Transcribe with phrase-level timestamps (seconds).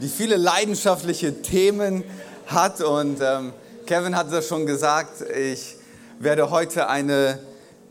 [0.00, 2.04] die viele leidenschaftliche Themen
[2.46, 2.80] hat.
[2.80, 3.52] Und ähm,
[3.86, 5.76] Kevin hat das schon gesagt, ich
[6.18, 7.38] werde heute eine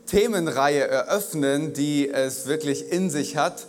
[0.06, 3.68] Themenreihe eröffnen, die es wirklich in sich hat.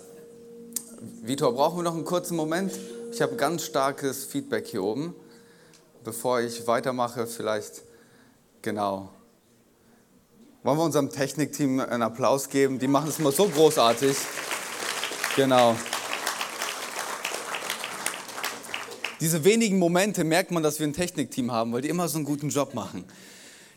[1.23, 2.73] Vitor, brauchen wir noch einen kurzen Moment?
[3.13, 5.15] Ich habe ganz starkes Feedback hier oben.
[6.03, 7.83] Bevor ich weitermache, vielleicht
[8.61, 9.11] genau.
[10.63, 12.79] Wollen wir unserem Technikteam einen Applaus geben?
[12.79, 14.17] Die machen es immer so großartig.
[15.37, 15.77] Genau.
[19.25, 22.27] Diese wenigen Momente merkt man, dass wir ein Technikteam haben, weil die immer so einen
[22.27, 23.07] guten Job machen.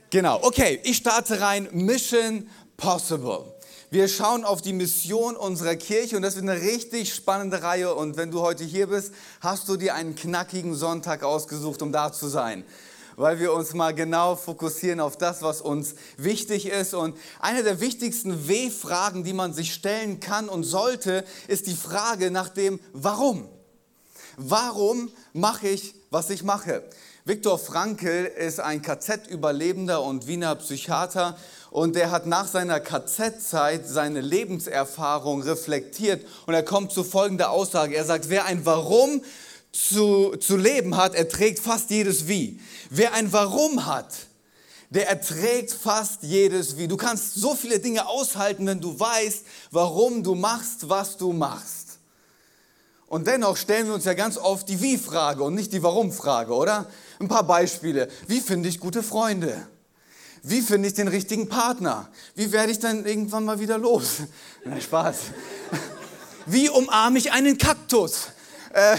[0.09, 1.69] Genau, okay, ich starte rein.
[1.71, 3.45] Mission Possible.
[3.89, 7.95] Wir schauen auf die Mission unserer Kirche und das wird eine richtig spannende Reihe.
[7.95, 12.11] Und wenn du heute hier bist, hast du dir einen knackigen Sonntag ausgesucht, um da
[12.11, 12.65] zu sein.
[13.15, 16.93] Weil wir uns mal genau fokussieren auf das, was uns wichtig ist.
[16.93, 22.31] Und eine der wichtigsten W-Fragen, die man sich stellen kann und sollte, ist die Frage
[22.31, 23.47] nach dem Warum.
[24.39, 26.83] Warum mache ich, was ich mache?
[27.25, 31.35] Viktor Frankl ist ein KZ-Überlebender und Wiener Psychiater
[31.71, 37.95] und der hat nach seiner KZ-Zeit seine Lebenserfahrung reflektiert und er kommt zu folgender Aussage.
[37.95, 39.23] Er sagt, wer ein Warum
[39.71, 42.61] zu, zu leben hat, erträgt fast jedes Wie.
[42.91, 44.13] Wer ein Warum hat,
[44.91, 46.87] der erträgt fast jedes Wie.
[46.87, 51.86] Du kannst so viele Dinge aushalten, wenn du weißt, warum du machst, was du machst.
[53.07, 56.89] Und dennoch stellen wir uns ja ganz oft die Wie-Frage und nicht die Warum-Frage, oder?
[57.19, 58.09] Ein paar Beispiele.
[58.27, 59.67] Wie finde ich gute Freunde?
[60.43, 62.09] Wie finde ich den richtigen Partner?
[62.35, 64.17] Wie werde ich dann irgendwann mal wieder los?
[64.65, 65.17] Na, Spaß.
[66.45, 68.27] Wie umarme ich einen Kaktus?
[68.73, 68.97] Äh,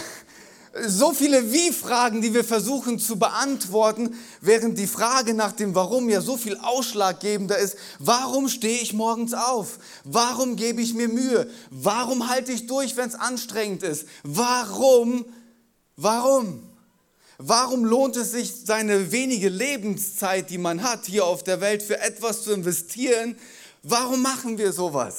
[0.86, 6.20] so viele Wie-Fragen, die wir versuchen zu beantworten, während die Frage nach dem Warum ja
[6.20, 7.76] so viel ausschlaggebender ist.
[7.98, 9.78] Warum stehe ich morgens auf?
[10.04, 11.50] Warum gebe ich mir Mühe?
[11.70, 14.06] Warum halte ich durch, wenn es anstrengend ist?
[14.22, 15.24] Warum?
[15.96, 16.62] Warum?
[17.38, 22.00] Warum lohnt es sich, seine wenige Lebenszeit, die man hat hier auf der Welt, für
[22.00, 23.36] etwas zu investieren?
[23.82, 25.16] Warum machen wir sowas?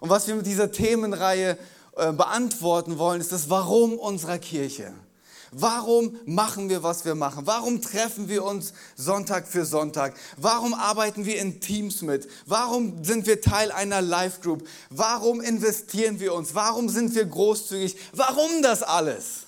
[0.00, 1.56] Und was wir mit dieser Themenreihe
[1.96, 4.92] beantworten wollen, ist das Warum unserer Kirche.
[5.52, 7.46] Warum machen wir, was wir machen?
[7.46, 10.14] Warum treffen wir uns Sonntag für Sonntag?
[10.36, 12.28] Warum arbeiten wir in Teams mit?
[12.46, 14.68] Warum sind wir Teil einer Live Group?
[14.90, 16.54] Warum investieren wir uns?
[16.54, 17.96] Warum sind wir großzügig?
[18.12, 19.45] Warum das alles?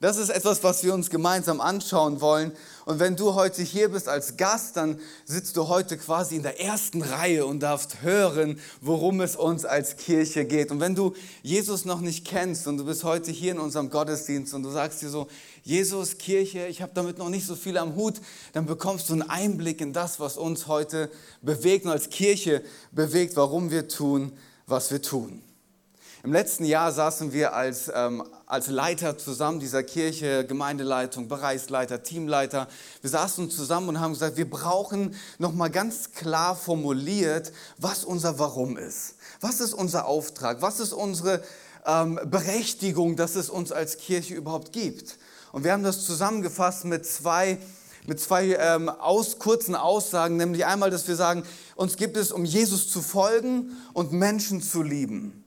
[0.00, 2.52] Das ist etwas, was wir uns gemeinsam anschauen wollen.
[2.84, 6.60] Und wenn du heute hier bist als Gast, dann sitzt du heute quasi in der
[6.60, 10.70] ersten Reihe und darfst hören, worum es uns als Kirche geht.
[10.70, 14.54] Und wenn du Jesus noch nicht kennst und du bist heute hier in unserem Gottesdienst
[14.54, 15.26] und du sagst dir so,
[15.64, 18.20] Jesus, Kirche, ich habe damit noch nicht so viel am Hut,
[18.52, 21.10] dann bekommst du einen Einblick in das, was uns heute
[21.42, 24.30] bewegt und als Kirche bewegt, warum wir tun,
[24.68, 25.42] was wir tun.
[26.24, 32.66] Im letzten Jahr saßen wir als, ähm, als Leiter zusammen dieser Kirche, Gemeindeleitung, Bereichsleiter, Teamleiter.
[33.02, 38.76] Wir saßen zusammen und haben gesagt, wir brauchen nochmal ganz klar formuliert, was unser Warum
[38.76, 39.14] ist.
[39.40, 40.60] Was ist unser Auftrag?
[40.60, 41.40] Was ist unsere
[41.86, 45.18] ähm, Berechtigung, dass es uns als Kirche überhaupt gibt?
[45.52, 47.58] Und wir haben das zusammengefasst mit zwei
[48.06, 51.42] mit zwei ähm, aus, kurzen Aussagen, nämlich einmal, dass wir sagen,
[51.76, 55.44] uns gibt es, um Jesus zu folgen und Menschen zu lieben.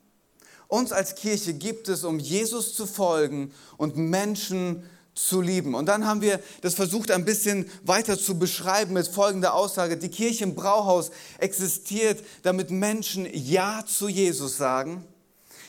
[0.71, 5.75] Uns als Kirche gibt es, um Jesus zu folgen und Menschen zu lieben.
[5.75, 9.97] Und dann haben wir das versucht ein bisschen weiter zu beschreiben mit folgender Aussage.
[9.97, 15.03] Die Kirche im Brauhaus existiert, damit Menschen Ja zu Jesus sagen,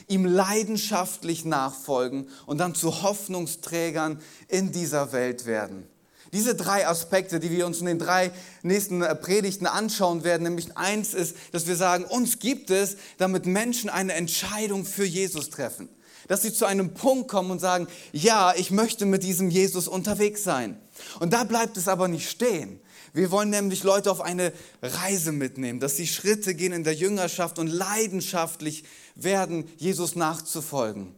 [0.06, 5.88] ihm leidenschaftlich nachfolgen und dann zu Hoffnungsträgern in dieser Welt werden.
[6.32, 8.32] Diese drei Aspekte, die wir uns in den drei
[8.62, 13.44] nächsten äh, Predigten anschauen werden, nämlich eins ist, dass wir sagen, uns gibt es, damit
[13.44, 15.90] Menschen eine Entscheidung für Jesus treffen.
[16.28, 20.42] Dass sie zu einem Punkt kommen und sagen, ja, ich möchte mit diesem Jesus unterwegs
[20.42, 20.80] sein.
[21.20, 22.80] Und da bleibt es aber nicht stehen.
[23.12, 27.58] Wir wollen nämlich Leute auf eine Reise mitnehmen, dass sie Schritte gehen in der Jüngerschaft
[27.58, 28.84] und leidenschaftlich
[29.14, 31.14] werden, Jesus nachzufolgen.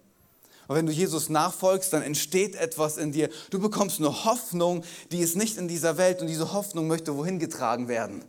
[0.67, 3.29] Und wenn du Jesus nachfolgst, dann entsteht etwas in dir.
[3.51, 4.83] Du bekommst eine Hoffnung,
[5.13, 8.25] die ist nicht in dieser Welt und diese Hoffnung möchte wohin getragen werden.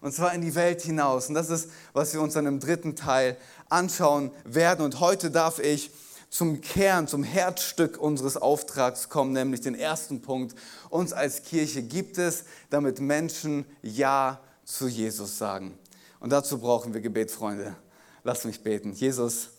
[0.00, 1.28] Und zwar in die Welt hinaus.
[1.28, 3.36] Und das ist, was wir uns dann im dritten Teil
[3.68, 4.84] anschauen werden.
[4.84, 5.90] Und heute darf ich
[6.28, 10.56] zum Kern, zum Herzstück unseres Auftrags kommen, nämlich den ersten Punkt.
[10.90, 15.78] Uns als Kirche gibt es, damit Menschen Ja zu Jesus sagen.
[16.20, 17.76] Und dazu brauchen wir Gebet, Freunde.
[18.24, 18.92] Lass mich beten.
[18.92, 19.50] Jesus,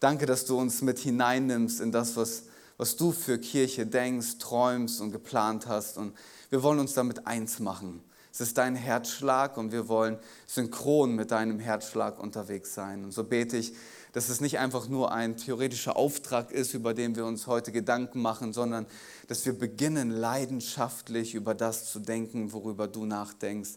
[0.00, 2.44] danke, dass du uns mit hineinnimmst in das, was,
[2.76, 5.98] was du für Kirche denkst, träumst und geplant hast.
[5.98, 6.16] Und
[6.48, 8.02] wir wollen uns damit eins machen.
[8.32, 13.04] Es ist dein Herzschlag und wir wollen synchron mit deinem Herzschlag unterwegs sein.
[13.04, 13.74] Und so bete ich,
[14.12, 18.22] dass es nicht einfach nur ein theoretischer Auftrag ist, über den wir uns heute Gedanken
[18.22, 18.86] machen, sondern
[19.28, 23.70] dass wir beginnen, leidenschaftlich über das zu denken, worüber du nachdenkst,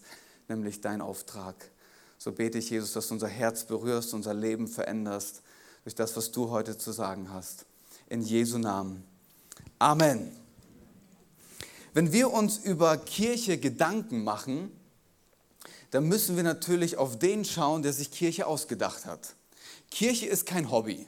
[0.47, 1.55] nämlich dein Auftrag.
[2.17, 5.42] So bete ich, Jesus, dass du unser Herz berührst, unser Leben veränderst
[5.83, 7.65] durch das, was du heute zu sagen hast.
[8.09, 9.03] In Jesu Namen.
[9.79, 10.31] Amen.
[11.93, 14.71] Wenn wir uns über Kirche Gedanken machen,
[15.91, 19.35] dann müssen wir natürlich auf den schauen, der sich Kirche ausgedacht hat.
[19.91, 21.05] Kirche ist kein Hobby.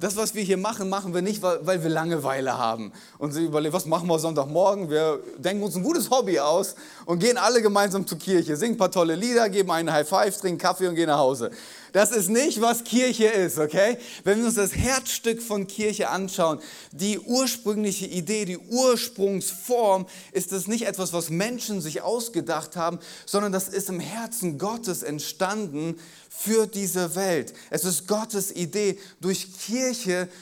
[0.00, 3.72] Das, was wir hier machen, machen wir nicht, weil wir Langeweile haben und sie überlegen,
[3.72, 4.88] was machen wir Sonntagmorgen?
[4.88, 8.78] Wir denken uns ein gutes Hobby aus und gehen alle gemeinsam zur Kirche, singen ein
[8.78, 11.50] paar tolle Lieder, geben einen High Five, trinken Kaffee und gehen nach Hause.
[11.92, 13.98] Das ist nicht, was Kirche ist, okay?
[14.22, 16.60] Wenn wir uns das Herzstück von Kirche anschauen,
[16.92, 23.52] die ursprüngliche Idee, die Ursprungsform, ist es nicht etwas, was Menschen sich ausgedacht haben, sondern
[23.52, 25.98] das ist im Herzen Gottes entstanden
[26.28, 27.52] für diese Welt.
[27.70, 28.98] Es ist Gottes Idee.
[29.20, 29.87] Durch Kirche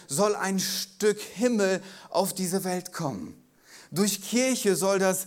[0.08, 3.34] soll ein Stück Himmel auf diese Welt kommen.
[3.90, 5.26] Durch Kirche soll das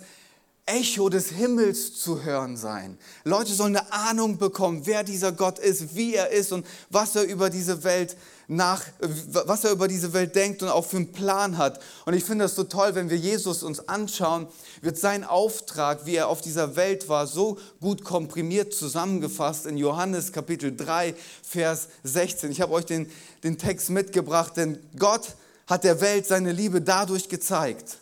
[0.65, 2.97] Echo des Himmels zu hören sein.
[3.23, 7.23] Leute sollen eine Ahnung bekommen, wer dieser Gott ist, wie er ist und was er
[7.23, 8.15] über diese Welt
[8.49, 11.79] nach, was er über diese Welt denkt und auch für einen Plan hat.
[12.05, 14.47] Und ich finde das so toll, wenn wir Jesus uns anschauen,
[14.81, 20.33] wird sein Auftrag, wie er auf dieser Welt war, so gut komprimiert zusammengefasst in Johannes
[20.33, 22.51] Kapitel 3, Vers 16.
[22.51, 23.09] Ich habe euch den,
[23.43, 25.35] den Text mitgebracht, denn Gott
[25.67, 27.99] hat der Welt seine Liebe dadurch gezeigt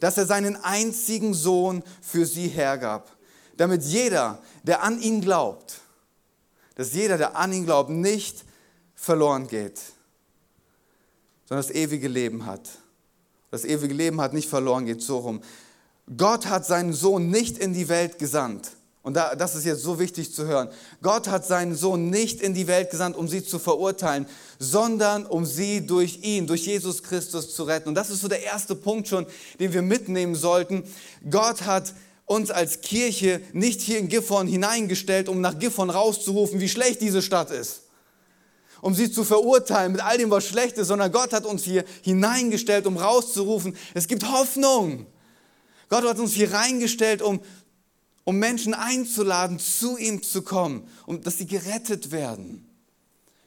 [0.00, 3.14] dass er seinen einzigen Sohn für sie hergab,
[3.56, 5.80] damit jeder, der an ihn glaubt,
[6.74, 8.44] dass jeder, der an ihn glaubt, nicht
[9.00, 9.80] verloren geht,
[11.48, 12.68] sondern das ewige Leben hat.
[13.50, 15.40] Das ewige Leben hat nicht verloren geht, so rum.
[16.16, 19.98] Gott hat seinen Sohn nicht in die Welt gesandt, und da, das ist jetzt so
[19.98, 20.68] wichtig zu hören.
[21.00, 24.26] Gott hat seinen Sohn nicht in die Welt gesandt, um sie zu verurteilen,
[24.58, 27.88] sondern um sie durch ihn, durch Jesus Christus zu retten.
[27.88, 29.24] Und das ist so der erste Punkt schon,
[29.58, 30.84] den wir mitnehmen sollten.
[31.30, 31.94] Gott hat
[32.26, 37.22] uns als Kirche nicht hier in Gifhorn hineingestellt, um nach Gifhorn rauszurufen, wie schlecht diese
[37.22, 37.84] Stadt ist.
[38.80, 41.84] Um sie zu verurteilen mit all dem, was schlecht ist, sondern Gott hat uns hier
[42.02, 45.06] hineingestellt, um rauszurufen, es gibt Hoffnung.
[45.88, 47.40] Gott hat uns hier reingestellt, um
[48.24, 52.64] um Menschen einzuladen, zu ihm zu kommen, um, dass sie gerettet werden.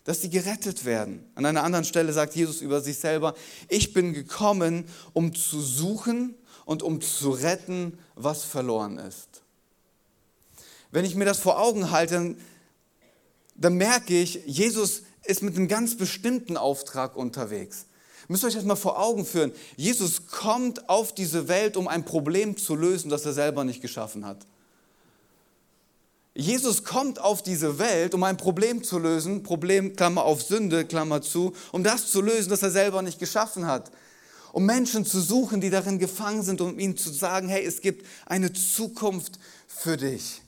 [0.04, 1.26] Dass sie gerettet werden.
[1.36, 3.36] An einer anderen Stelle sagt Jesus über sich selber,
[3.70, 9.44] ich bin gekommen, um zu suchen und um zu retten, was verloren ist.
[10.92, 12.38] Wenn ich mir das vor Augen halte, dann,
[13.56, 17.86] dann merke ich, Jesus ist mit einem ganz bestimmten Auftrag unterwegs.
[18.24, 19.52] Ihr müsst euch das mal vor Augen führen.
[19.76, 24.26] Jesus kommt auf diese Welt, um ein Problem zu lösen, das er selber nicht geschaffen
[24.26, 24.46] hat.
[26.36, 31.22] Jesus kommt auf diese Welt, um ein Problem zu lösen, Problem, Klammer auf Sünde, Klammer
[31.22, 33.92] zu, um das zu lösen, das er selber nicht geschaffen hat.
[34.52, 38.06] Um Menschen zu suchen, die darin gefangen sind, um ihnen zu sagen, hey, es gibt
[38.26, 39.38] eine Zukunft
[39.68, 40.43] für dich.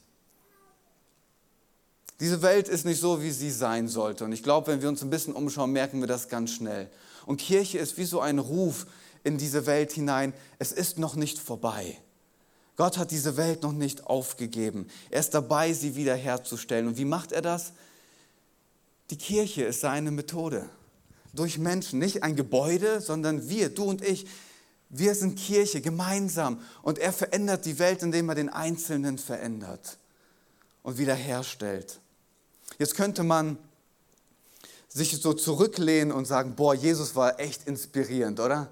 [2.19, 4.23] Diese Welt ist nicht so, wie sie sein sollte.
[4.23, 6.89] Und ich glaube, wenn wir uns ein bisschen umschauen, merken wir das ganz schnell.
[7.25, 8.85] Und Kirche ist wie so ein Ruf
[9.23, 10.33] in diese Welt hinein.
[10.59, 11.97] Es ist noch nicht vorbei.
[12.77, 14.87] Gott hat diese Welt noch nicht aufgegeben.
[15.09, 16.87] Er ist dabei, sie wiederherzustellen.
[16.87, 17.73] Und wie macht er das?
[19.09, 20.69] Die Kirche ist seine Methode.
[21.33, 24.25] Durch Menschen, nicht ein Gebäude, sondern wir, du und ich.
[24.89, 26.61] Wir sind Kirche gemeinsam.
[26.81, 29.97] Und er verändert die Welt, indem er den Einzelnen verändert
[30.83, 31.99] und wiederherstellt.
[32.77, 33.57] Jetzt könnte man
[34.87, 38.69] sich so zurücklehnen und sagen, boah, Jesus war echt inspirierend, oder?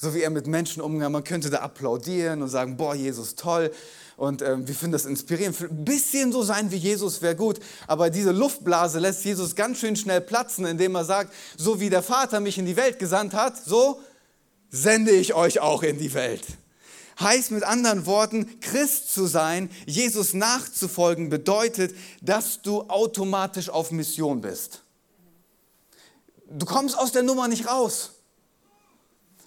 [0.00, 1.10] so wie er mit Menschen umgeht.
[1.10, 3.70] Man könnte da applaudieren und sagen, boah, Jesus, toll.
[4.16, 5.60] Und ähm, wir finden das inspirierend.
[5.60, 7.60] Ein bisschen so sein wie Jesus wäre gut.
[7.86, 12.02] Aber diese Luftblase lässt Jesus ganz schön schnell platzen, indem er sagt, so wie der
[12.02, 14.00] Vater mich in die Welt gesandt hat, so
[14.70, 16.44] sende ich euch auch in die Welt.
[17.20, 24.40] Heißt mit anderen Worten, Christ zu sein, Jesus nachzufolgen, bedeutet, dass du automatisch auf Mission
[24.40, 24.82] bist.
[26.48, 28.12] Du kommst aus der Nummer nicht raus.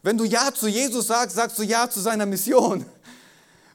[0.03, 2.85] Wenn du Ja zu Jesus sagst, sagst du Ja zu seiner Mission.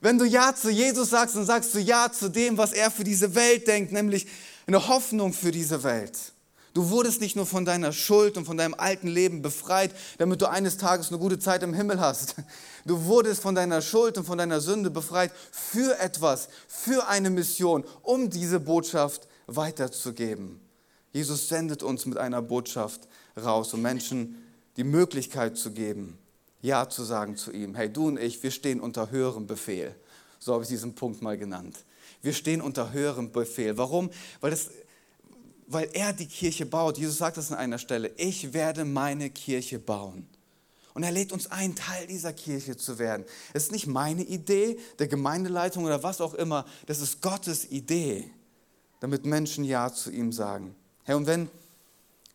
[0.00, 3.05] Wenn du Ja zu Jesus sagst, dann sagst du Ja zu dem, was er für
[3.05, 4.28] diese Welt denkt, nämlich
[4.67, 6.17] eine Hoffnung für diese Welt.
[6.79, 10.49] Du wurdest nicht nur von deiner Schuld und von deinem alten Leben befreit, damit du
[10.49, 12.37] eines Tages eine gute Zeit im Himmel hast.
[12.87, 17.83] Du wurdest von deiner Schuld und von deiner Sünde befreit für etwas, für eine Mission,
[18.03, 20.61] um diese Botschaft weiterzugeben.
[21.13, 24.37] Jesus sendet uns mit einer Botschaft raus, um Menschen
[24.77, 26.17] die Möglichkeit zu geben,
[26.63, 27.75] Ja zu sagen zu ihm.
[27.75, 29.97] Hey, du und ich, wir stehen unter höherem Befehl.
[30.39, 31.77] So habe ich diesen Punkt mal genannt.
[32.23, 33.77] Wir stehen unter höherem Befehl.
[33.77, 34.11] Warum?
[34.41, 34.69] Weil, das,
[35.69, 36.99] weil er die Kirche baut.
[36.99, 38.11] Jesus sagt das an einer Stelle.
[38.17, 40.27] Ich werde meine Kirche bauen.
[40.95, 43.25] Und er lädt uns ein, Teil dieser Kirche zu werden.
[43.53, 46.65] Es ist nicht meine Idee, der Gemeindeleitung oder was auch immer.
[46.87, 48.31] Das ist Gottes Idee,
[49.01, 50.75] damit Menschen Ja zu ihm sagen.
[51.05, 51.51] Herr, und wenn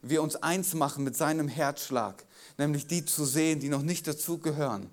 [0.02, 2.24] wir uns eins machen mit seinem Herzschlag,
[2.58, 4.90] nämlich die zu sehen, die noch nicht dazugehören,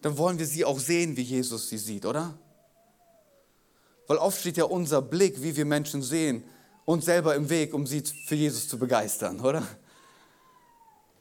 [0.00, 2.38] dann wollen wir sie auch sehen, wie Jesus sie sieht, oder?
[4.06, 6.44] Weil oft steht ja unser Blick, wie wir Menschen sehen,
[6.88, 9.62] uns selber im Weg, um sie für Jesus zu begeistern, oder?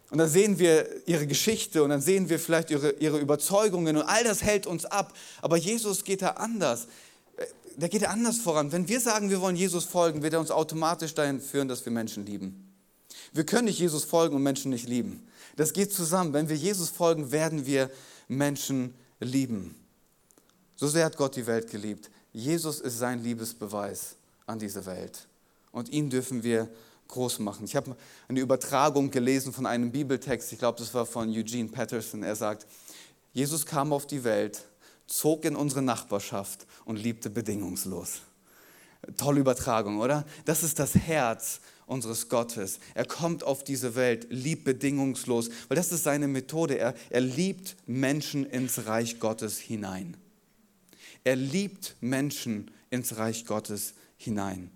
[0.10, 4.04] Und dann sehen wir ihre Geschichte und dann sehen wir vielleicht ihre, ihre Überzeugungen und
[4.04, 5.14] all das hält uns ab.
[5.42, 6.88] Aber Jesus geht da anders.
[7.76, 8.72] Der geht da anders voran.
[8.72, 11.92] Wenn wir sagen, wir wollen Jesus folgen, wird er uns automatisch dahin führen, dass wir
[11.92, 12.74] Menschen lieben.
[13.34, 15.28] Wir können nicht Jesus folgen und Menschen nicht lieben.
[15.58, 16.32] Das geht zusammen.
[16.32, 17.92] Wenn wir Jesus folgen, werden wir
[18.30, 19.76] Menschen lieben.
[20.78, 22.10] So sehr hat Gott die Welt geliebt.
[22.32, 25.28] Jesus ist sein Liebesbeweis an diese Welt.
[25.72, 26.70] Und ihn dürfen wir
[27.08, 27.66] groß machen.
[27.66, 27.96] Ich habe
[28.28, 32.24] eine Übertragung gelesen von einem Bibeltext, ich glaube, das war von Eugene Patterson.
[32.24, 32.68] Er sagt,
[33.34, 34.66] Jesus kam auf die Welt,
[35.06, 38.22] zog in unsere Nachbarschaft und liebte bedingungslos.
[39.16, 40.26] Tolle Übertragung, oder?
[40.46, 42.80] Das ist das Herz unseres Gottes.
[42.94, 46.78] Er kommt auf diese Welt, liebt bedingungslos, weil das ist seine Methode.
[46.78, 50.18] Er, er liebt Menschen ins Reich Gottes hinein.
[51.24, 54.72] Er liebt Menschen ins Reich Gottes hinein.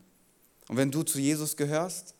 [0.72, 2.16] Und wenn du zu Jesus gehörst,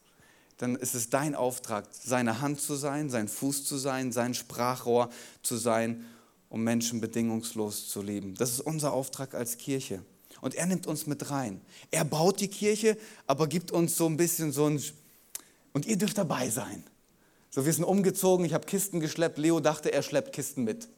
[0.58, 5.10] dann ist es dein Auftrag, seine Hand zu sein, sein Fuß zu sein, sein Sprachrohr
[5.42, 6.04] zu sein,
[6.50, 8.36] um Menschen bedingungslos zu lieben.
[8.36, 10.04] Das ist unser Auftrag als Kirche.
[10.42, 11.62] Und er nimmt uns mit rein.
[11.92, 14.84] Er baut die Kirche, aber gibt uns so ein bisschen so ein...
[15.72, 16.84] Und ihr dürft dabei sein.
[17.52, 19.38] So, wir sind umgezogen, ich habe Kisten geschleppt.
[19.38, 20.90] Leo dachte, er schleppt Kisten mit.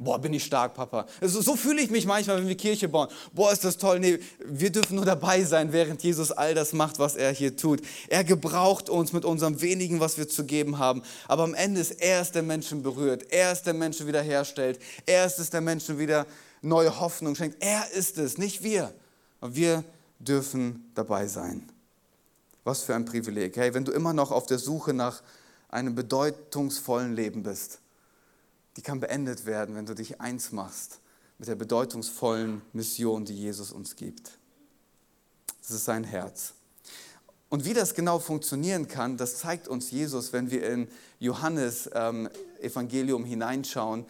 [0.00, 1.06] Boah, bin ich stark, Papa.
[1.20, 3.08] Also, so fühle ich mich manchmal, wenn wir Kirche bauen.
[3.32, 3.98] Boah, ist das toll.
[3.98, 7.82] Nee, wir dürfen nur dabei sein, während Jesus all das macht, was er hier tut.
[8.08, 11.02] Er gebraucht uns mit unserem wenigen, was wir zu geben haben.
[11.26, 13.32] Aber am Ende ist er es, der Menschen berührt.
[13.32, 14.78] Er ist der Menschen wiederherstellt.
[15.04, 16.26] Er ist es, der Menschen wieder
[16.62, 17.56] neue Hoffnung schenkt.
[17.60, 18.92] Er ist es, nicht wir.
[19.40, 19.82] Aber wir
[20.20, 21.68] dürfen dabei sein.
[22.62, 23.56] Was für ein Privileg.
[23.56, 25.22] Hey, wenn du immer noch auf der Suche nach
[25.70, 27.80] einem bedeutungsvollen Leben bist,
[28.78, 31.00] die kann beendet werden, wenn du dich eins machst
[31.38, 34.38] mit der bedeutungsvollen Mission, die Jesus uns gibt.
[35.60, 36.54] Das ist sein Herz.
[37.48, 40.86] Und wie das genau funktionieren kann, das zeigt uns Jesus, wenn wir in
[41.18, 42.28] Johannes ähm,
[42.60, 44.06] Evangelium hineinschauen.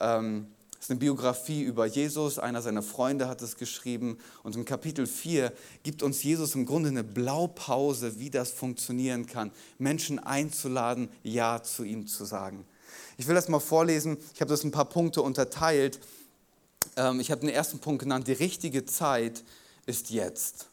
[0.00, 4.18] Ähm, das ist eine Biografie über Jesus, einer seiner Freunde hat es geschrieben.
[4.42, 5.50] Und im Kapitel 4
[5.82, 11.84] gibt uns Jesus im Grunde eine Blaupause, wie das funktionieren kann, Menschen einzuladen, Ja zu
[11.84, 12.66] ihm zu sagen.
[13.16, 14.18] Ich will das mal vorlesen.
[14.34, 16.00] Ich habe das in ein paar Punkte unterteilt.
[16.96, 19.44] Ähm, ich habe den ersten Punkt genannt, die richtige Zeit
[19.86, 20.66] ist jetzt.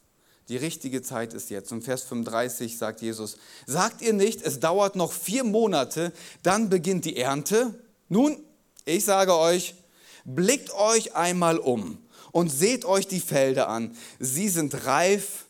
[0.49, 1.71] Die richtige Zeit ist jetzt.
[1.71, 7.05] Und Vers 35 sagt Jesus, sagt ihr nicht, es dauert noch vier Monate, dann beginnt
[7.05, 7.73] die Ernte?
[8.07, 8.41] Nun,
[8.85, 9.75] ich sage euch,
[10.23, 11.97] blickt euch einmal um
[12.31, 13.95] und seht euch die Felder an.
[14.19, 15.45] Sie sind reif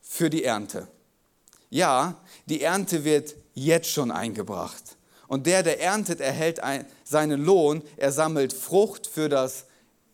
[0.00, 0.88] für die Ernte.
[1.68, 4.96] Ja, die Ernte wird jetzt schon eingebracht.
[5.28, 9.66] Und der, der erntet, erhält ein, seinen Lohn, er sammelt Frucht für das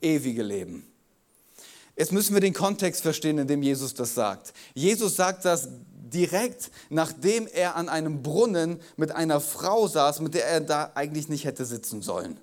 [0.02, 0.86] ewige Leben.
[1.96, 4.52] Jetzt müssen wir den Kontext verstehen, in dem Jesus das sagt.
[4.74, 5.68] Jesus sagt das
[6.12, 11.28] direkt, nachdem er an einem Brunnen mit einer Frau saß, mit der er da eigentlich
[11.28, 12.38] nicht hätte sitzen sollen.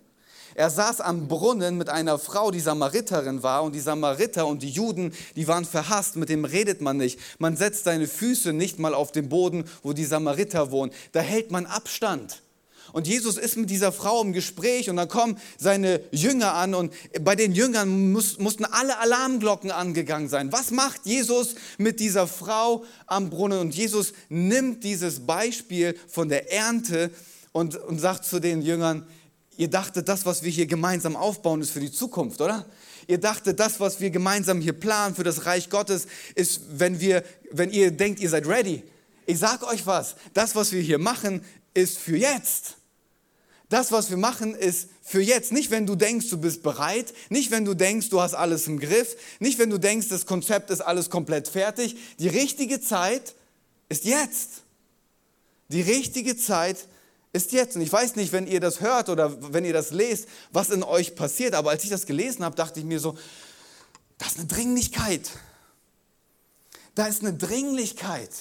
[0.56, 4.70] Er saß am Brunnen mit einer Frau, die Samariterin war, und die Samariter und die
[4.70, 7.20] Juden, die waren verhasst, mit dem redet man nicht.
[7.40, 10.92] Man setzt seine Füße nicht mal auf den Boden, wo die Samariter wohnen.
[11.14, 12.42] Da hält man Abstand.
[12.94, 16.94] Und Jesus ist mit dieser Frau im Gespräch und dann kommen seine Jünger an und
[17.22, 20.52] bei den Jüngern muss, mussten alle Alarmglocken angegangen sein.
[20.52, 23.60] Was macht Jesus mit dieser Frau am Brunnen?
[23.60, 27.12] Und Jesus nimmt dieses Beispiel von der Ernte
[27.52, 29.06] und, und sagt zu den Jüngern,
[29.58, 32.66] ihr dachtet, das, was wir hier gemeinsam aufbauen, ist für die Zukunft, oder?
[33.08, 37.24] Ihr dachtet, das, was wir gemeinsam hier planen für das Reich Gottes, ist, wenn, wir,
[37.52, 38.84] wenn ihr denkt, ihr seid ready.
[39.26, 41.44] Ich sage euch was, das, was wir hier machen,
[41.74, 42.78] ist für jetzt.
[43.72, 45.54] Das, was wir machen, ist für jetzt.
[45.54, 47.14] Nicht, wenn du denkst, du bist bereit.
[47.30, 49.16] Nicht, wenn du denkst, du hast alles im Griff.
[49.40, 51.96] Nicht, wenn du denkst, das Konzept ist alles komplett fertig.
[52.20, 53.34] Die richtige Zeit
[53.88, 54.64] ist jetzt.
[55.70, 56.86] Die richtige Zeit
[57.32, 57.78] ist jetzt.
[57.78, 60.84] Und ich weiß nicht, wenn ihr das hört oder wenn ihr das lest, was in
[60.84, 61.56] euch passiert.
[61.56, 63.18] Aber als ich das gelesen habe, dachte ich mir so,
[64.18, 65.32] das ist eine Dringlichkeit.
[66.94, 68.32] Da ist eine Dringlichkeit.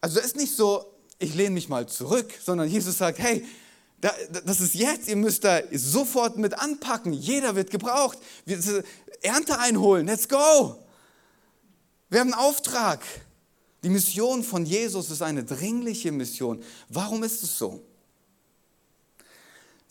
[0.00, 0.86] Also es ist nicht so,
[1.20, 3.46] ich lehne mich mal zurück, sondern Jesus sagt, hey,
[4.00, 7.12] das ist jetzt, ihr müsst da sofort mit anpacken.
[7.12, 8.18] Jeder wird gebraucht.
[9.20, 10.82] Ernte einholen, let's go.
[12.08, 13.02] Wir haben einen Auftrag.
[13.82, 16.62] Die Mission von Jesus ist eine dringliche Mission.
[16.88, 17.84] Warum ist es so?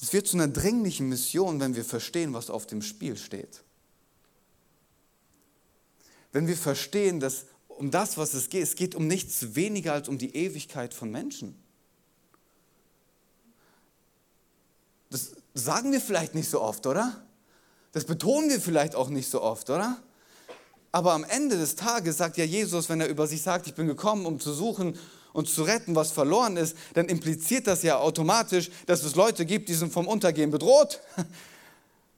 [0.01, 3.62] Es wird zu einer dringlichen Mission, wenn wir verstehen, was auf dem Spiel steht.
[6.31, 7.45] Wenn wir verstehen, dass
[7.79, 11.09] um das, was es geht, es geht um nichts weniger als um die Ewigkeit von
[11.09, 11.55] Menschen.
[15.09, 17.25] Das sagen wir vielleicht nicht so oft, oder?
[17.93, 19.98] Das betonen wir vielleicht auch nicht so oft, oder?
[20.91, 23.88] Aber am Ende des Tages sagt ja Jesus, wenn er über sich sagt, ich bin
[23.88, 25.00] gekommen, um zu suchen
[25.31, 29.69] und zu retten, was verloren ist, dann impliziert das ja automatisch, dass es Leute gibt,
[29.69, 31.00] die sind vom Untergehen bedroht.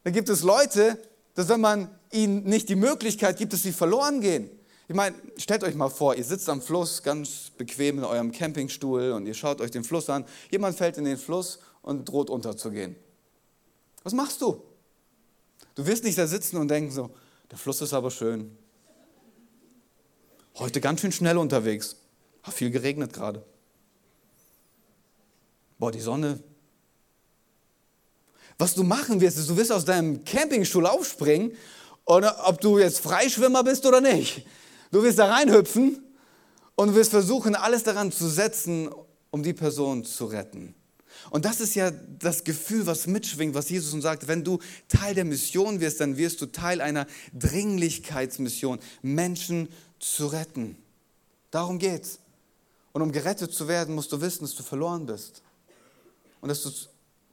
[0.03, 0.97] Da gibt es Leute,
[1.35, 4.49] dass wenn man ihnen nicht die Möglichkeit gibt, dass sie verloren gehen.
[4.91, 9.13] Ich meine, stellt euch mal vor, ihr sitzt am Fluss ganz bequem in eurem Campingstuhl
[9.13, 10.25] und ihr schaut euch den Fluss an.
[10.49, 12.97] Jemand fällt in den Fluss und droht unterzugehen.
[14.03, 14.61] Was machst du?
[15.75, 17.09] Du wirst nicht da sitzen und denken so,
[17.49, 18.51] der Fluss ist aber schön.
[20.55, 21.95] Heute ganz schön schnell unterwegs.
[22.43, 23.45] Hat viel geregnet gerade.
[25.79, 26.43] Boah, die Sonne.
[28.57, 31.55] Was du machen wirst, ist, du wirst aus deinem Campingstuhl aufspringen,
[32.03, 34.45] oder ob du jetzt Freischwimmer bist oder nicht.
[34.91, 36.03] Du wirst da reinhüpfen
[36.75, 38.89] und wirst versuchen, alles daran zu setzen,
[39.29, 40.75] um die Person zu retten.
[41.29, 44.27] Und das ist ja das Gefühl, was mitschwingt, was Jesus uns sagt.
[44.27, 49.69] Wenn du Teil der Mission wirst, dann wirst du Teil einer Dringlichkeitsmission, Menschen
[49.99, 50.77] zu retten.
[51.51, 52.19] Darum geht's.
[52.93, 55.41] Und um gerettet zu werden, musst du wissen, dass du verloren bist.
[56.41, 56.69] Und dass du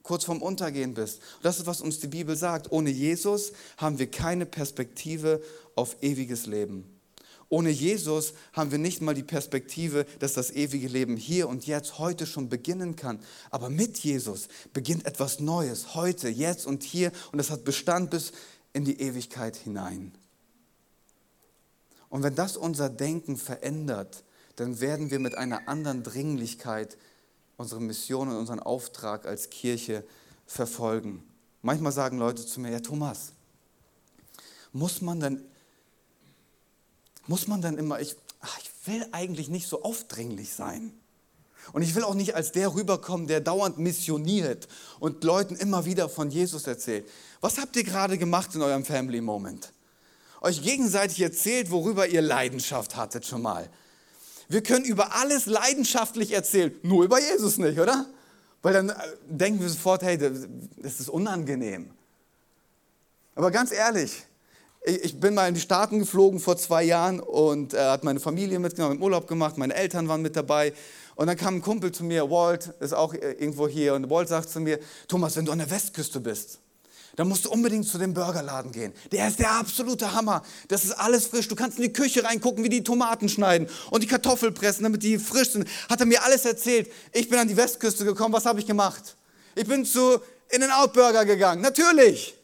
[0.03, 1.17] kurz vorm Untergehen bist.
[1.37, 2.71] Und das ist, was uns die Bibel sagt.
[2.71, 5.41] Ohne Jesus haben wir keine Perspektive
[5.75, 6.98] auf ewiges Leben.
[7.49, 11.97] Ohne Jesus haben wir nicht mal die Perspektive, dass das ewige Leben hier und jetzt,
[11.97, 13.19] heute schon beginnen kann.
[13.49, 17.11] Aber mit Jesus beginnt etwas Neues, heute, jetzt und hier.
[17.31, 18.33] Und das hat Bestand bis
[18.73, 20.11] in die Ewigkeit hinein.
[22.09, 24.23] Und wenn das unser Denken verändert,
[24.55, 26.97] dann werden wir mit einer anderen Dringlichkeit
[27.57, 30.03] unsere Mission und unseren Auftrag als Kirche
[30.45, 31.23] verfolgen.
[31.61, 33.33] Manchmal sagen Leute zu mir, ja Thomas,
[34.71, 35.43] muss man dann,
[37.29, 40.91] muss man dann immer, ich, ach, ich will eigentlich nicht so aufdringlich sein.
[41.71, 44.67] Und ich will auch nicht als der rüberkommen, der dauernd missioniert
[44.99, 47.07] und Leuten immer wieder von Jesus erzählt.
[47.41, 49.71] Was habt ihr gerade gemacht in eurem Family Moment?
[50.41, 53.69] euch gegenseitig erzählt, worüber ihr Leidenschaft hattet schon mal.
[54.47, 58.05] Wir können über alles leidenschaftlich erzählen, nur über Jesus nicht, oder?
[58.61, 58.93] Weil dann äh,
[59.27, 61.91] denken wir sofort, hey, das ist unangenehm.
[63.35, 64.23] Aber ganz ehrlich,
[64.85, 68.59] ich bin mal in die Staaten geflogen vor zwei Jahren und äh, hat meine Familie
[68.59, 70.73] mitgenommen, im Urlaub gemacht, meine Eltern waren mit dabei.
[71.15, 74.29] Und dann kam ein Kumpel zu mir, Walt ist auch äh, irgendwo hier, und Walt
[74.29, 76.59] sagt zu mir, Thomas, wenn du an der Westküste bist,
[77.17, 78.93] dann musst du unbedingt zu dem Burgerladen gehen.
[79.11, 80.41] Der ist der absolute Hammer.
[80.69, 81.49] Das ist alles frisch.
[81.49, 85.03] Du kannst in die Küche reingucken, wie die Tomaten schneiden und die Kartoffeln pressen, damit
[85.03, 85.67] die frisch sind.
[85.89, 86.89] Hat er mir alles erzählt.
[87.11, 88.33] Ich bin an die Westküste gekommen.
[88.33, 89.17] Was habe ich gemacht?
[89.55, 91.61] Ich bin zu In-N-Out Burger gegangen.
[91.61, 92.38] Natürlich.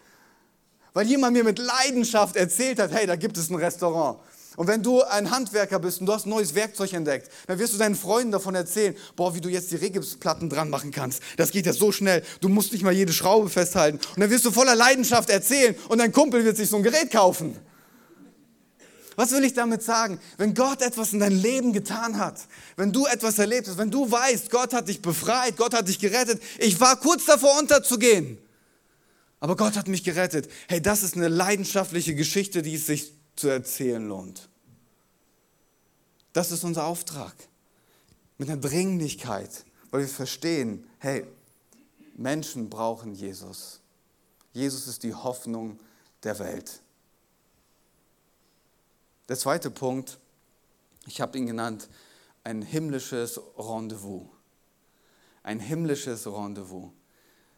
[0.95, 4.17] Weil jemand mir mit Leidenschaft erzählt hat, hey, da gibt es ein Restaurant.
[4.55, 7.73] Und wenn du ein Handwerker bist und du hast ein neues Werkzeug entdeckt, dann wirst
[7.73, 11.21] du deinen Freunden davon erzählen, boah, wie du jetzt die Regipsplatten dran machen kannst.
[11.35, 12.23] Das geht ja so schnell.
[12.39, 13.99] Du musst nicht mal jede Schraube festhalten.
[14.15, 17.11] Und dann wirst du voller Leidenschaft erzählen und dein Kumpel wird sich so ein Gerät
[17.11, 17.57] kaufen.
[19.17, 20.17] Was will ich damit sagen?
[20.37, 22.39] Wenn Gott etwas in dein Leben getan hat,
[22.77, 25.99] wenn du etwas erlebt hast, wenn du weißt, Gott hat dich befreit, Gott hat dich
[25.99, 28.37] gerettet, ich war kurz davor unterzugehen,
[29.39, 30.49] aber Gott hat mich gerettet.
[30.67, 34.49] Hey, das ist eine leidenschaftliche Geschichte, die es sich zu erzählen lohnt.
[36.33, 37.33] Das ist unser Auftrag.
[38.37, 41.25] Mit einer Dringlichkeit, weil wir verstehen, hey,
[42.15, 43.79] Menschen brauchen Jesus.
[44.51, 45.79] Jesus ist die Hoffnung
[46.23, 46.81] der Welt.
[49.27, 50.19] Der zweite Punkt,
[51.07, 51.89] ich habe ihn genannt,
[52.43, 54.27] ein himmlisches Rendezvous.
[55.43, 56.91] Ein himmlisches Rendezvous.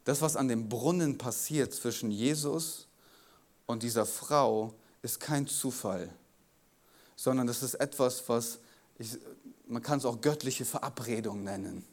[0.07, 2.87] Das, was an dem Brunnen passiert zwischen Jesus
[3.65, 6.09] und dieser Frau, ist kein Zufall,
[7.17, 8.59] sondern das ist etwas, was
[8.99, 9.17] ich,
[9.67, 11.83] man kann es auch göttliche Verabredung nennen.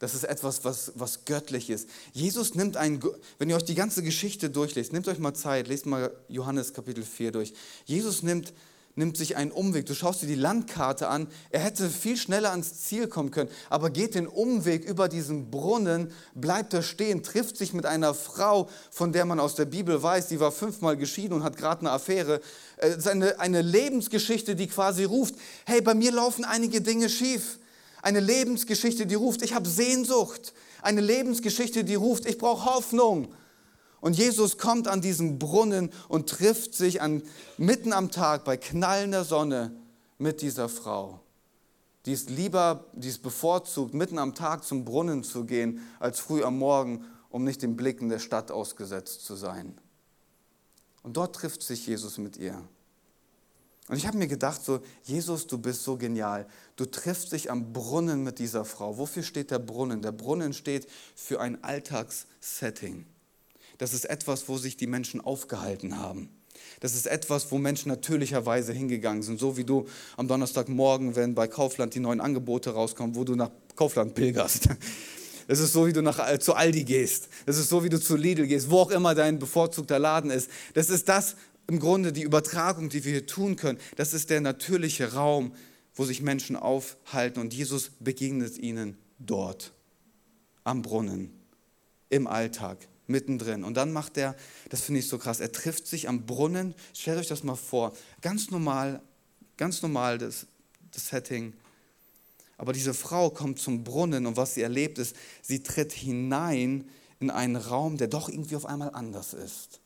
[0.00, 1.88] Das ist etwas, was, was göttlich ist.
[2.12, 3.00] Jesus nimmt einen,
[3.38, 7.04] wenn ihr euch die ganze Geschichte durchlest, nehmt euch mal Zeit, lest mal Johannes Kapitel
[7.04, 7.54] 4 durch.
[7.84, 8.52] Jesus nimmt
[8.94, 9.86] nimmt sich einen Umweg.
[9.86, 11.28] Du schaust dir die Landkarte an.
[11.50, 16.12] Er hätte viel schneller ans Ziel kommen können, aber geht den Umweg über diesen Brunnen,
[16.34, 20.28] bleibt da stehen, trifft sich mit einer Frau, von der man aus der Bibel weiß,
[20.28, 22.40] die war fünfmal geschieden und hat gerade eine Affäre.
[22.76, 27.58] Es ist eine, eine Lebensgeschichte, die quasi ruft, hey, bei mir laufen einige Dinge schief.
[28.02, 30.52] Eine Lebensgeschichte, die ruft, ich habe Sehnsucht.
[30.82, 33.32] Eine Lebensgeschichte, die ruft, ich brauche Hoffnung.
[34.02, 37.22] Und Jesus kommt an diesen Brunnen und trifft sich an,
[37.56, 39.76] mitten am Tag bei knallender Sonne
[40.18, 41.20] mit dieser Frau.
[42.04, 46.42] Die ist lieber, die ist bevorzugt, mitten am Tag zum Brunnen zu gehen, als früh
[46.42, 49.78] am Morgen, um nicht den Blicken der Stadt ausgesetzt zu sein.
[51.04, 52.60] Und dort trifft sich Jesus mit ihr.
[53.86, 56.48] Und ich habe mir gedacht, so, Jesus, du bist so genial.
[56.74, 58.98] Du triffst dich am Brunnen mit dieser Frau.
[58.98, 60.02] Wofür steht der Brunnen?
[60.02, 63.06] Der Brunnen steht für ein Alltagssetting.
[63.82, 66.28] Das ist etwas, wo sich die Menschen aufgehalten haben.
[66.78, 69.40] Das ist etwas, wo Menschen natürlicherweise hingegangen sind.
[69.40, 73.50] So wie du am Donnerstagmorgen, wenn bei Kaufland die neuen Angebote rauskommen, wo du nach
[73.74, 74.68] Kaufland pilgerst.
[75.48, 77.28] Das ist so, wie du nach, äh, zu Aldi gehst.
[77.44, 80.48] Das ist so, wie du zu Lidl gehst, wo auch immer dein bevorzugter Laden ist.
[80.74, 81.34] Das ist das
[81.66, 83.78] im Grunde, die Übertragung, die wir hier tun können.
[83.96, 85.52] Das ist der natürliche Raum,
[85.96, 87.40] wo sich Menschen aufhalten.
[87.40, 89.72] Und Jesus begegnet ihnen dort,
[90.62, 91.32] am Brunnen,
[92.08, 93.62] im Alltag mittendrin.
[93.62, 94.34] Und dann macht er,
[94.70, 96.74] das finde ich so krass, er trifft sich am Brunnen.
[96.92, 99.00] Stellt euch das mal vor, ganz normal,
[99.56, 100.46] ganz normal das,
[100.92, 101.52] das Setting.
[102.58, 106.88] Aber diese Frau kommt zum Brunnen und was sie erlebt ist, sie tritt hinein
[107.20, 109.81] in einen Raum, der doch irgendwie auf einmal anders ist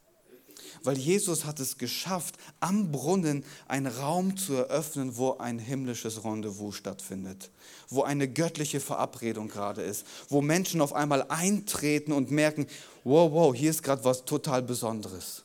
[0.83, 6.77] weil Jesus hat es geschafft, am Brunnen einen Raum zu eröffnen, wo ein himmlisches Rendezvous
[6.77, 7.51] stattfindet,
[7.89, 12.67] wo eine göttliche Verabredung gerade ist, wo Menschen auf einmal eintreten und merken,
[13.05, 15.43] wow, wow, hier ist gerade was total Besonderes.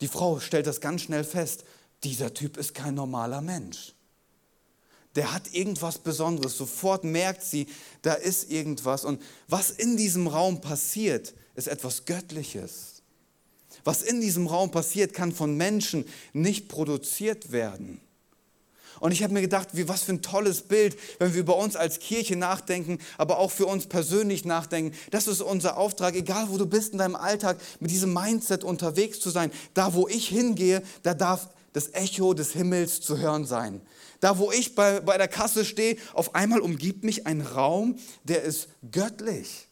[0.00, 1.64] Die Frau stellt das ganz schnell fest,
[2.04, 3.94] dieser Typ ist kein normaler Mensch.
[5.16, 6.56] Der hat irgendwas Besonderes.
[6.56, 7.66] Sofort merkt sie,
[8.02, 9.04] da ist irgendwas.
[9.04, 12.99] Und was in diesem Raum passiert, ist etwas Göttliches.
[13.84, 18.00] Was in diesem Raum passiert, kann von Menschen nicht produziert werden.
[19.00, 21.74] Und ich habe mir gedacht, wie, was für ein tolles Bild, wenn wir über uns
[21.74, 24.94] als Kirche nachdenken, aber auch für uns persönlich nachdenken.
[25.10, 29.18] Das ist unser Auftrag, egal wo du bist in deinem Alltag, mit diesem Mindset unterwegs
[29.18, 29.50] zu sein.
[29.72, 33.80] Da, wo ich hingehe, da darf das Echo des Himmels zu hören sein.
[34.20, 38.42] Da, wo ich bei, bei der Kasse stehe, auf einmal umgibt mich ein Raum, der
[38.42, 39.69] ist göttlich.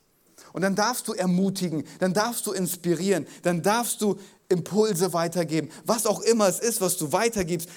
[0.52, 5.70] Und dann darfst du ermutigen, dann darfst du inspirieren, dann darfst du Impulse weitergeben.
[5.84, 7.68] Was auch immer es ist, was du weitergibst,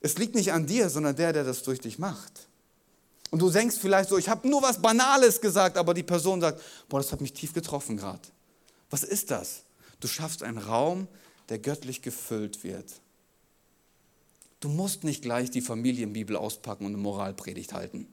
[0.00, 2.48] es liegt nicht an dir, sondern der, der das durch dich macht.
[3.30, 6.60] Und du denkst vielleicht so, ich habe nur was Banales gesagt, aber die Person sagt,
[6.88, 8.20] boah, das hat mich tief getroffen gerade.
[8.90, 9.62] Was ist das?
[10.00, 11.08] Du schaffst einen Raum,
[11.48, 13.00] der göttlich gefüllt wird.
[14.60, 18.06] Du musst nicht gleich die Familienbibel auspacken und eine Moralpredigt halten.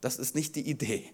[0.00, 1.12] Das ist nicht die Idee.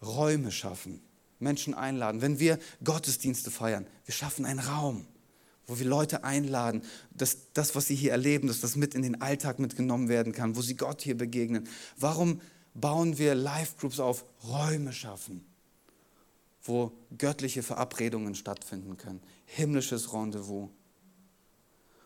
[0.00, 1.02] Räume schaffen,
[1.38, 5.06] Menschen einladen, wenn wir Gottesdienste feiern, wir schaffen einen Raum,
[5.66, 9.20] wo wir Leute einladen, dass das, was sie hier erleben, dass das mit in den
[9.20, 11.68] Alltag mitgenommen werden kann, wo sie Gott hier begegnen.
[11.96, 12.40] Warum
[12.74, 14.24] bauen wir Live-Groups auf?
[14.44, 15.44] Räume schaffen,
[16.62, 20.70] wo göttliche Verabredungen stattfinden können, himmlisches Rendezvous.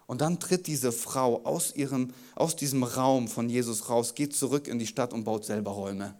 [0.06, 4.68] Und dann tritt diese Frau aus, ihrem, aus diesem Raum von Jesus raus, geht zurück
[4.68, 6.14] in die Stadt und baut selber Räume.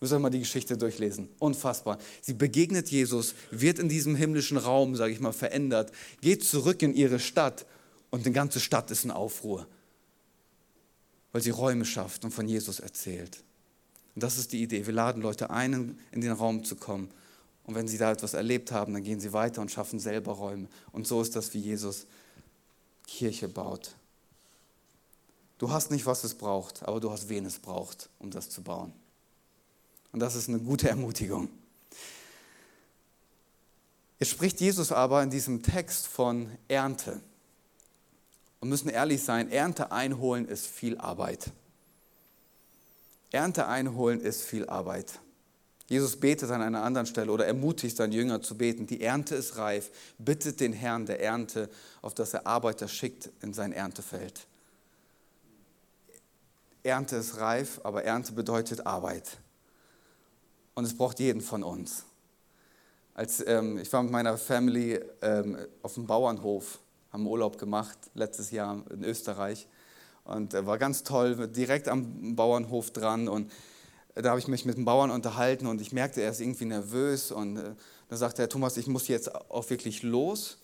[0.00, 1.28] Müssen wir mal die Geschichte durchlesen.
[1.38, 1.98] Unfassbar.
[2.20, 6.94] Sie begegnet Jesus, wird in diesem himmlischen Raum, sage ich mal, verändert, geht zurück in
[6.94, 7.66] ihre Stadt
[8.10, 9.66] und die ganze Stadt ist in Aufruhr,
[11.32, 13.42] weil sie Räume schafft und von Jesus erzählt.
[14.14, 14.86] Und das ist die Idee.
[14.86, 17.10] Wir laden Leute ein, in den Raum zu kommen.
[17.64, 20.68] Und wenn sie da etwas erlebt haben, dann gehen sie weiter und schaffen selber Räume.
[20.90, 22.06] Und so ist das, wie Jesus
[23.06, 23.94] Kirche baut.
[25.58, 28.62] Du hast nicht, was es braucht, aber du hast, wen es braucht, um das zu
[28.62, 28.92] bauen.
[30.12, 31.48] Und das ist eine gute Ermutigung.
[34.18, 37.20] Jetzt spricht Jesus aber in diesem Text von Ernte.
[38.60, 41.52] Und müssen ehrlich sein, Ernte einholen ist viel Arbeit.
[43.30, 45.20] Ernte einholen ist viel Arbeit.
[45.86, 48.86] Jesus betet an einer anderen Stelle oder ermutigt seinen Jünger zu beten.
[48.86, 49.90] Die Ernte ist reif.
[50.18, 51.70] Bittet den Herrn der Ernte,
[52.02, 54.46] auf dass er Arbeiter schickt in sein Erntefeld.
[56.82, 59.38] Ernte ist reif, aber Ernte bedeutet Arbeit.
[60.78, 62.04] Und es braucht jeden von uns.
[63.12, 66.78] Als, ähm, ich war mit meiner Family ähm, auf dem Bauernhof,
[67.12, 69.66] haben Urlaub gemacht, letztes Jahr in Österreich.
[70.22, 73.26] Und äh, war ganz toll, direkt am Bauernhof dran.
[73.26, 73.50] Und
[74.14, 76.66] äh, da habe ich mich mit dem Bauern unterhalten und ich merkte, er ist irgendwie
[76.66, 77.32] nervös.
[77.32, 77.74] Und äh,
[78.08, 80.58] da sagte er, Thomas, ich muss jetzt auch wirklich los.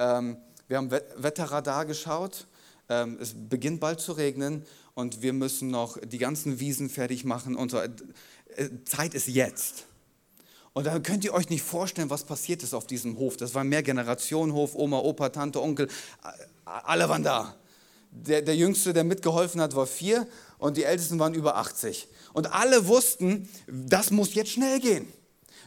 [0.00, 2.48] Ähm, Wir haben Wetterradar geschaut.
[2.88, 7.54] Ähm, es beginnt bald zu regnen und wir müssen noch die ganzen Wiesen fertig machen.
[7.54, 7.90] Unsere äh,
[8.84, 9.84] Zeit ist jetzt.
[10.72, 13.36] Und da könnt ihr euch nicht vorstellen, was passiert ist auf diesem Hof.
[13.36, 15.88] Das war ein Mehrgenerationenhof, Oma, Opa, Tante, Onkel,
[16.64, 17.56] alle waren da.
[18.12, 20.26] Der, der Jüngste, der mitgeholfen hat, war vier
[20.58, 22.08] und die Ältesten waren über 80.
[22.32, 25.12] Und alle wussten, das muss jetzt schnell gehen.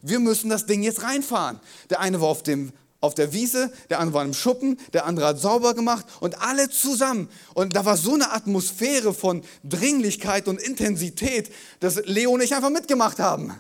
[0.02, 1.60] Wir müssen das Ding jetzt reinfahren.
[1.90, 5.28] Der eine war auf, dem, auf der Wiese, der andere war im Schuppen, der andere
[5.28, 7.30] hat sauber gemacht und alle zusammen.
[7.54, 12.70] Und da war so eine Atmosphäre von Dringlichkeit und Intensität, dass Leo und ich einfach
[12.70, 13.54] mitgemacht haben.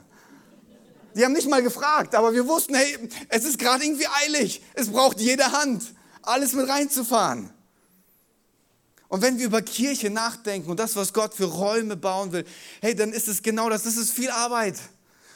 [1.13, 4.61] Die haben nicht mal gefragt, aber wir wussten, hey, es ist gerade irgendwie eilig.
[4.75, 5.83] Es braucht jede Hand,
[6.21, 7.49] alles mit reinzufahren.
[9.09, 12.45] Und wenn wir über Kirche nachdenken und das, was Gott für Räume bauen will,
[12.81, 13.83] hey, dann ist es genau das.
[13.83, 14.75] Das ist viel Arbeit.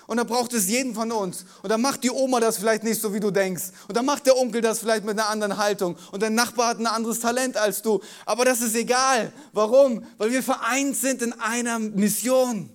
[0.08, 1.46] Und da braucht es jeden von uns.
[1.62, 3.66] Und dann macht die Oma das vielleicht nicht so, wie du denkst.
[3.90, 5.98] Und dann macht der Onkel das vielleicht mit einer anderen Haltung.
[6.12, 8.00] Und dein Nachbar hat ein anderes Talent als du.
[8.26, 9.34] Aber das ist egal.
[9.52, 10.06] Warum?
[10.18, 12.70] Weil wir vereint sind in einer Mission.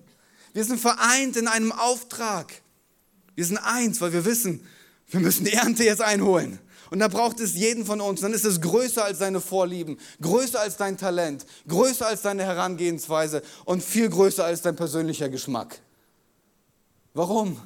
[0.53, 2.53] Wir sind vereint in einem Auftrag.
[3.33, 4.65] Wir sind eins, weil wir wissen,
[5.07, 6.59] wir müssen die Ernte jetzt einholen.
[6.91, 8.21] Und da braucht es jeden von uns.
[8.21, 13.41] Dann ist es größer als deine Vorlieben, größer als dein Talent, größer als deine Herangehensweise
[13.65, 15.79] und viel größer als dein persönlicher Geschmack.
[17.13, 17.59] Warum?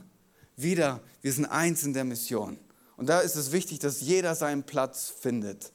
[0.56, 2.58] Wieder, wir sind eins in der Mission.
[2.96, 5.72] Und da ist es wichtig, dass jeder seinen Platz findet.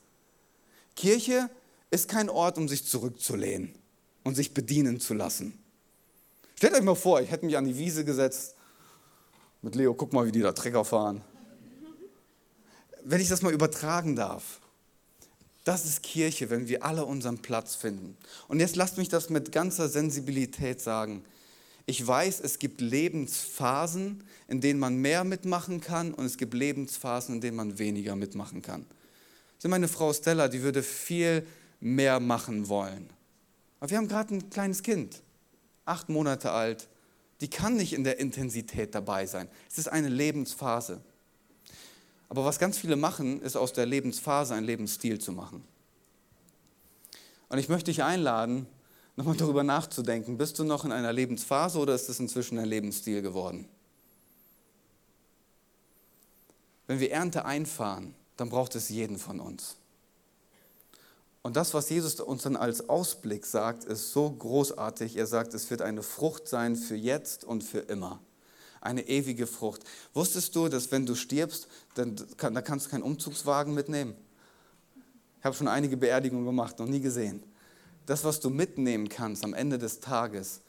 [0.96, 1.48] Kirche
[1.90, 3.74] ist kein Ort, um sich zurückzulehnen
[4.24, 5.58] und sich bedienen zu lassen.
[6.56, 8.54] Stellt euch mal vor, ich hätte mich an die Wiese gesetzt
[9.62, 11.22] mit Leo, guck mal, wie die da Trecker fahren
[13.04, 14.60] wenn ich das mal übertragen darf,
[15.64, 18.16] das ist Kirche, wenn wir alle unseren Platz finden.
[18.48, 21.24] Und jetzt lasst mich das mit ganzer Sensibilität sagen.
[21.86, 27.36] Ich weiß, es gibt Lebensphasen, in denen man mehr mitmachen kann und es gibt Lebensphasen,
[27.36, 28.86] in denen man weniger mitmachen kann.
[29.56, 31.46] Also meine Frau Stella, die würde viel
[31.80, 33.10] mehr machen wollen.
[33.80, 35.22] Aber wir haben gerade ein kleines Kind,
[35.84, 36.88] acht Monate alt.
[37.40, 39.48] Die kann nicht in der Intensität dabei sein.
[39.68, 41.00] Es ist eine Lebensphase.
[42.28, 45.64] Aber was ganz viele machen, ist aus der Lebensphase einen Lebensstil zu machen.
[47.48, 48.66] Und ich möchte dich einladen,
[49.16, 53.22] nochmal darüber nachzudenken, bist du noch in einer Lebensphase oder ist es inzwischen ein Lebensstil
[53.22, 53.68] geworden?
[56.86, 59.76] Wenn wir Ernte einfahren, dann braucht es jeden von uns.
[61.42, 65.16] Und das, was Jesus uns dann als Ausblick sagt, ist so großartig.
[65.16, 68.20] Er sagt, es wird eine Frucht sein für jetzt und für immer
[68.82, 69.82] eine ewige Frucht.
[70.12, 74.14] Wusstest du, dass wenn du stirbst, dann kann, da kannst du keinen Umzugswagen mitnehmen?
[75.38, 77.42] Ich habe schon einige Beerdigungen gemacht, noch nie gesehen.
[78.06, 80.60] Das, was du mitnehmen kannst am Ende des Tages,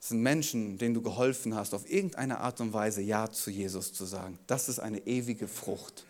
[0.00, 4.04] sind Menschen, denen du geholfen hast, auf irgendeine Art und Weise Ja zu Jesus zu
[4.04, 4.38] sagen.
[4.48, 6.04] Das ist eine ewige Frucht.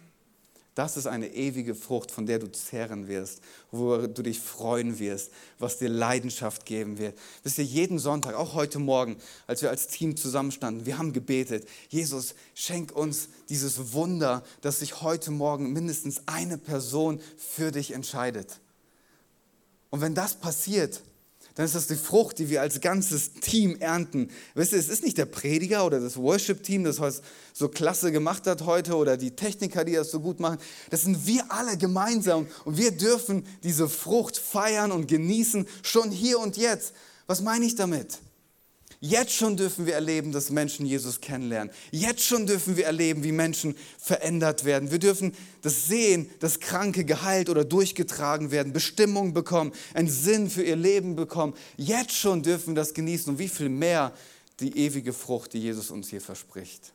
[0.75, 5.31] Das ist eine ewige Frucht, von der du zehren wirst, wo du dich freuen wirst,
[5.59, 7.19] was dir Leidenschaft geben wird.
[7.43, 11.69] Wisst ihr, jeden Sonntag, auch heute Morgen, als wir als Team zusammenstanden, wir haben gebetet,
[11.91, 18.62] Jesus, schenk uns dieses Wunder, dass sich heute Morgen mindestens eine Person für dich entscheidet.
[19.93, 21.03] Und wenn das passiert,
[21.55, 24.31] dann ist das die Frucht, die wir als ganzes Team ernten.
[24.55, 27.21] Wisst ihr, es ist nicht der Prediger oder das Worship-Team, das was
[27.53, 30.57] so klasse gemacht hat heute oder die Techniker, die das so gut machen.
[30.89, 36.39] Das sind wir alle gemeinsam und wir dürfen diese Frucht feiern und genießen, schon hier
[36.39, 36.95] und jetzt.
[37.27, 38.19] Was meine ich damit?
[39.05, 41.75] Jetzt schon dürfen wir erleben, dass Menschen Jesus kennenlernen.
[41.91, 44.93] Jetzt schon dürfen wir erleben, wie Menschen verändert werden.
[44.93, 50.63] Wir dürfen das sehen, dass Kranke geheilt oder durchgetragen werden, Bestimmung bekommen, einen Sinn für
[50.63, 51.55] ihr Leben bekommen.
[51.77, 54.13] Jetzt schon dürfen wir das genießen und wie viel mehr
[54.61, 56.93] die ewige Frucht, die Jesus uns hier verspricht.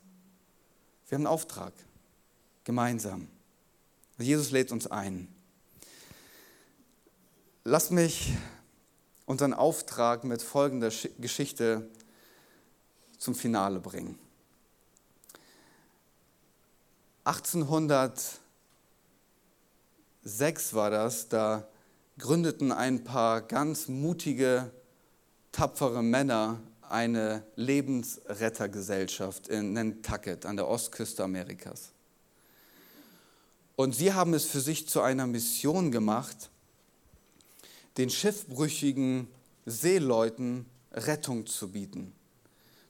[1.10, 1.74] Wir haben einen Auftrag,
[2.64, 3.28] gemeinsam.
[4.18, 5.28] Jesus lädt uns ein.
[7.66, 8.32] Lass mich
[9.26, 10.90] unseren Auftrag mit folgender
[11.20, 11.90] Geschichte
[13.18, 14.18] zum Finale bringen.
[17.26, 18.40] 1806
[20.74, 21.68] war das, da
[22.18, 24.72] gründeten ein paar ganz mutige,
[25.52, 31.92] tapfere Männer eine Lebensrettergesellschaft in Nantucket an der Ostküste Amerikas.
[33.76, 36.50] Und sie haben es für sich zu einer Mission gemacht,
[37.98, 39.28] den schiffbrüchigen
[39.66, 42.14] Seeleuten Rettung zu bieten.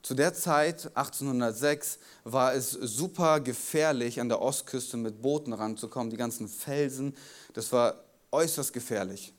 [0.07, 6.15] Zu der Zeit, 1806, war es super gefährlich, an der Ostküste mit Booten ranzukommen, die
[6.15, 7.13] ganzen Felsen,
[7.51, 9.33] das war äußerst gefährlich.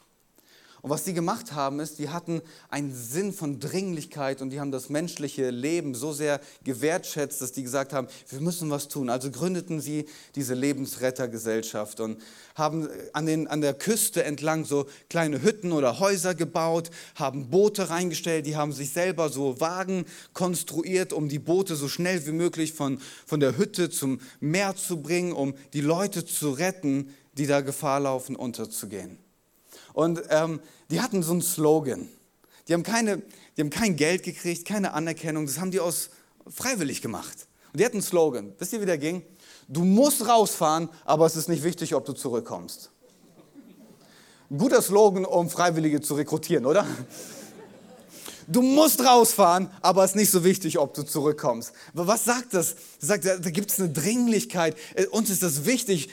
[0.81, 4.71] Und was die gemacht haben, ist, die hatten einen Sinn von Dringlichkeit und die haben
[4.71, 9.11] das menschliche Leben so sehr gewertschätzt, dass die gesagt haben, wir müssen was tun.
[9.11, 12.23] Also gründeten sie diese Lebensrettergesellschaft und
[12.55, 17.91] haben an, den, an der Küste entlang so kleine Hütten oder Häuser gebaut, haben Boote
[17.91, 22.73] reingestellt, die haben sich selber so Wagen konstruiert, um die Boote so schnell wie möglich
[22.73, 27.63] von, von der Hütte zum Meer zu bringen, um die Leute zu retten, die da
[27.63, 29.28] Gefahr laufen, unterzugehen.
[29.93, 32.09] Und ähm, die hatten so einen Slogan.
[32.69, 33.23] Die haben, keine,
[33.57, 36.11] die haben kein Geld gekriegt, keine Anerkennung, das haben die aus
[36.47, 37.47] freiwillig gemacht.
[37.73, 38.53] Und die hatten einen Slogan.
[38.59, 39.23] Wisst ihr, wie der ging?
[39.69, 42.91] Du musst rausfahren, aber es ist nicht wichtig, ob du zurückkommst.
[44.57, 46.87] guter Slogan, um Freiwillige zu rekrutieren, oder?
[48.47, 51.73] Du musst rausfahren, aber es ist nicht so wichtig, ob du zurückkommst.
[51.93, 52.77] Was sagt das?
[52.99, 54.75] das sagt, da gibt es eine Dringlichkeit.
[54.95, 56.09] Äh, uns ist das wichtig.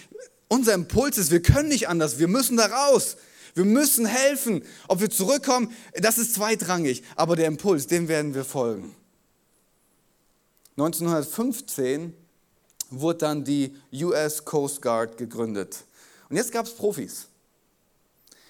[0.49, 2.19] Unser Impuls ist, wir können nicht anders.
[2.19, 3.15] Wir müssen da raus.
[3.55, 4.63] Wir müssen helfen.
[4.87, 7.03] Ob wir zurückkommen, das ist zweitrangig.
[7.15, 8.93] Aber der Impuls, dem werden wir folgen.
[10.77, 12.13] 1915
[12.89, 15.85] wurde dann die US Coast Guard gegründet.
[16.29, 17.27] Und jetzt gab es Profis.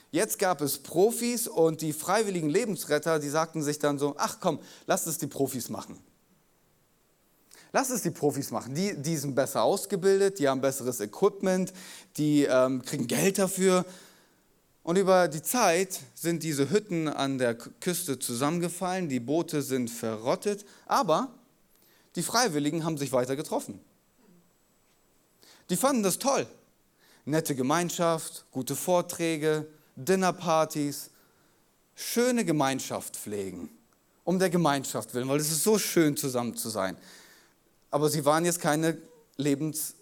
[0.10, 4.60] Jetzt gab es Profis und die freiwilligen Lebensretter, die sagten sich dann so, ach komm,
[4.88, 6.00] lass es die Profis machen.
[7.74, 8.74] Lass es die Profis machen.
[8.74, 11.74] Die, die sind besser ausgebildet, die haben besseres Equipment,
[12.16, 13.86] die ähm, kriegen Geld dafür.
[14.86, 20.64] Und über die Zeit sind diese Hütten an der Küste zusammengefallen, die Boote sind verrottet,
[20.86, 21.34] aber
[22.16, 23.80] die Freiwilligen haben sich weiter getroffen.
[25.72, 26.46] Die fanden das toll.
[27.26, 31.10] Nette Gemeinschaft, gute Vorträge, Dinnerpartys,
[31.96, 33.72] schöne Gemeinschaft pflegen,
[34.24, 36.96] um der Gemeinschaft willen, weil es ist so schön zusammen zu sein.
[37.90, 39.00] Aber sie waren jetzt keine
[39.38, 39.96] Lebensretter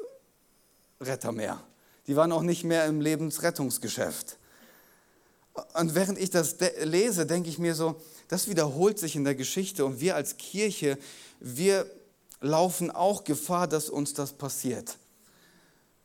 [1.31, 1.63] mehr.
[2.05, 4.39] Die waren auch nicht mehr im Lebensrettungsgeschäft.
[5.73, 9.85] Und während ich das lese, denke ich mir so, das wiederholt sich in der Geschichte
[9.85, 10.97] und wir als Kirche,
[11.39, 11.89] wir
[12.41, 14.97] laufen auch Gefahr, dass uns das passiert.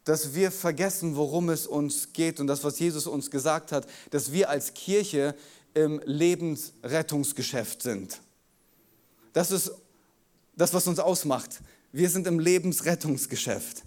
[0.04, 4.32] Dass wir vergessen, worum es uns geht und das, was Jesus uns gesagt hat, dass
[4.32, 5.34] wir als Kirche
[5.72, 8.20] im Lebensrettungsgeschäft sind.
[9.32, 9.72] Das ist
[10.56, 11.60] das, was uns ausmacht.
[11.92, 13.82] Wir sind im Lebensrettungsgeschäft.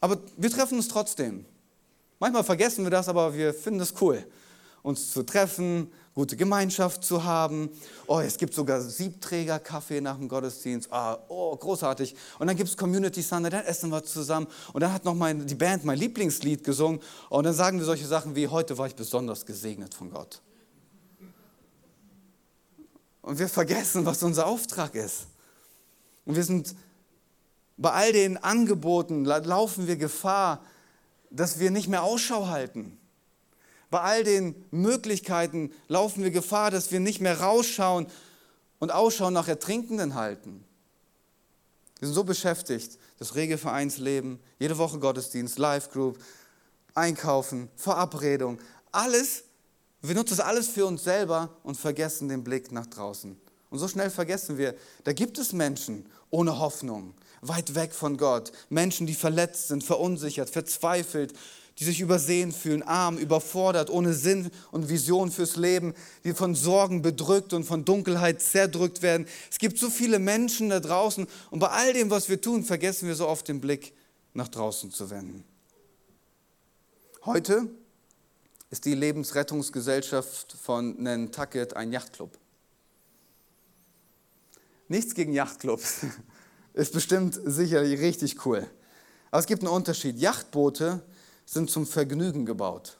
[0.00, 1.44] Aber wir treffen uns trotzdem.
[2.20, 4.24] Manchmal vergessen wir das, aber wir finden das cool
[4.86, 7.70] uns zu treffen, gute Gemeinschaft zu haben.
[8.06, 10.92] Oh, es gibt sogar Siebträger-Kaffee nach dem Gottesdienst.
[10.92, 12.14] Ah, oh, großartig.
[12.38, 14.46] Und dann gibt es Community Sunday, dann essen wir zusammen.
[14.72, 17.00] Und dann hat noch mein, die Band mein Lieblingslied gesungen.
[17.30, 20.40] Und dann sagen wir solche Sachen wie, heute war ich besonders gesegnet von Gott.
[23.22, 25.26] Und wir vergessen, was unser Auftrag ist.
[26.24, 26.76] Und wir sind
[27.76, 30.62] bei all den Angeboten, laufen wir Gefahr,
[31.32, 32.96] dass wir nicht mehr Ausschau halten
[33.90, 38.06] bei all den Möglichkeiten laufen wir Gefahr, dass wir nicht mehr rausschauen
[38.78, 40.64] und Ausschau nach Ertrinkenden halten.
[41.98, 46.18] Wir sind so beschäftigt, das rege Vereinsleben, jede Woche Gottesdienst, Live-Group,
[46.94, 48.58] Einkaufen, Verabredung,
[48.92, 49.44] alles,
[50.02, 53.38] wir nutzen das alles für uns selber und vergessen den Blick nach draußen.
[53.70, 58.52] Und so schnell vergessen wir, da gibt es Menschen ohne Hoffnung, weit weg von Gott,
[58.68, 61.34] Menschen, die verletzt sind, verunsichert, verzweifelt,
[61.78, 67.02] die sich übersehen fühlen, arm, überfordert, ohne Sinn und Vision fürs Leben, die von Sorgen
[67.02, 69.26] bedrückt und von Dunkelheit zerdrückt werden.
[69.50, 73.08] Es gibt so viele Menschen da draußen und bei all dem, was wir tun, vergessen
[73.08, 73.92] wir so oft den Blick
[74.32, 75.44] nach draußen zu wenden.
[77.24, 77.68] Heute
[78.70, 82.38] ist die Lebensrettungsgesellschaft von Nantucket ein Yachtclub.
[84.88, 86.06] Nichts gegen Yachtclubs.
[86.74, 88.68] Ist bestimmt sicherlich richtig cool.
[89.30, 90.18] Aber es gibt einen Unterschied.
[90.18, 91.02] Yachtboote
[91.46, 92.98] sind zum Vergnügen gebaut.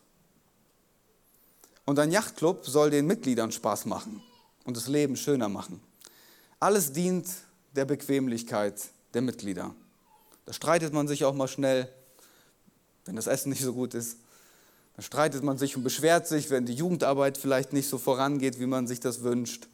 [1.84, 4.22] Und ein Yachtclub soll den Mitgliedern Spaß machen
[4.64, 5.80] und das Leben schöner machen.
[6.58, 7.28] Alles dient
[7.74, 8.80] der Bequemlichkeit
[9.14, 9.74] der Mitglieder.
[10.46, 11.88] Da streitet man sich auch mal schnell,
[13.04, 14.18] wenn das Essen nicht so gut ist.
[14.96, 18.66] Da streitet man sich und beschwert sich, wenn die Jugendarbeit vielleicht nicht so vorangeht, wie
[18.66, 19.68] man sich das wünscht.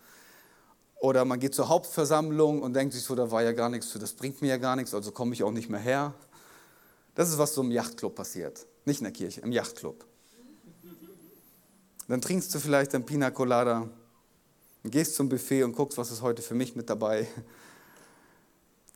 [0.97, 4.13] Oder man geht zur Hauptversammlung und denkt sich so, da war ja gar nichts, das
[4.13, 6.15] bringt mir ja gar nichts, also komme ich auch nicht mehr her.
[7.15, 8.67] Das ist, was so im Yachtclub passiert.
[8.85, 10.07] Nicht in der Kirche, im Yachtclub.
[12.09, 13.89] Dann trinkst du vielleicht ein Pina Colada,
[14.85, 17.29] gehst zum Buffet und guckst, was ist heute für mich mit dabei.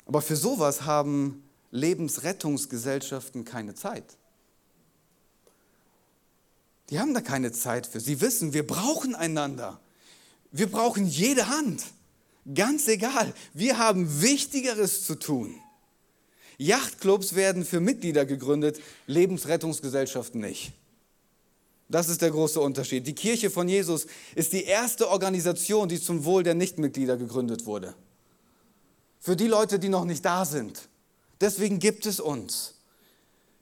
[0.06, 4.16] Aber für sowas haben Lebensrettungsgesellschaften keine Zeit.
[6.90, 8.00] Die haben da keine Zeit für.
[8.00, 9.80] Sie wissen, wir brauchen einander.
[10.52, 11.82] Wir brauchen jede Hand.
[12.54, 13.34] Ganz egal.
[13.52, 15.60] Wir haben Wichtigeres zu tun.
[16.58, 20.72] Yachtclubs werden für Mitglieder gegründet, Lebensrettungsgesellschaften nicht.
[21.88, 23.06] Das ist der große Unterschied.
[23.06, 27.94] Die Kirche von Jesus ist die erste Organisation, die zum Wohl der Nichtmitglieder gegründet wurde.
[29.20, 30.88] Für die Leute, die noch nicht da sind.
[31.40, 32.74] Deswegen gibt es uns.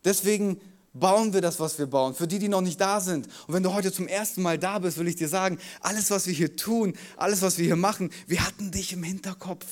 [0.04, 0.60] Deswegen
[0.94, 2.14] bauen wir das, was wir bauen.
[2.14, 3.26] Für die, die noch nicht da sind.
[3.46, 6.26] Und wenn du heute zum ersten Mal da bist, will ich dir sagen, alles, was
[6.26, 9.66] wir hier tun, alles, was wir hier machen, wir hatten dich im Hinterkopf.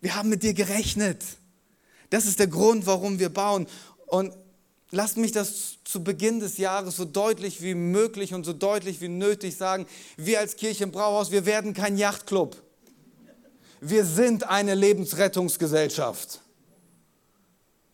[0.00, 1.22] Wir haben mit dir gerechnet.
[2.10, 3.66] Das ist der Grund, warum wir bauen.
[4.06, 4.34] Und
[4.90, 9.08] lasst mich das zu Beginn des Jahres so deutlich wie möglich und so deutlich wie
[9.08, 9.86] nötig sagen.
[10.16, 12.56] Wir als Kirche im Brauhaus, wir werden kein Yachtclub.
[13.80, 16.40] Wir sind eine Lebensrettungsgesellschaft.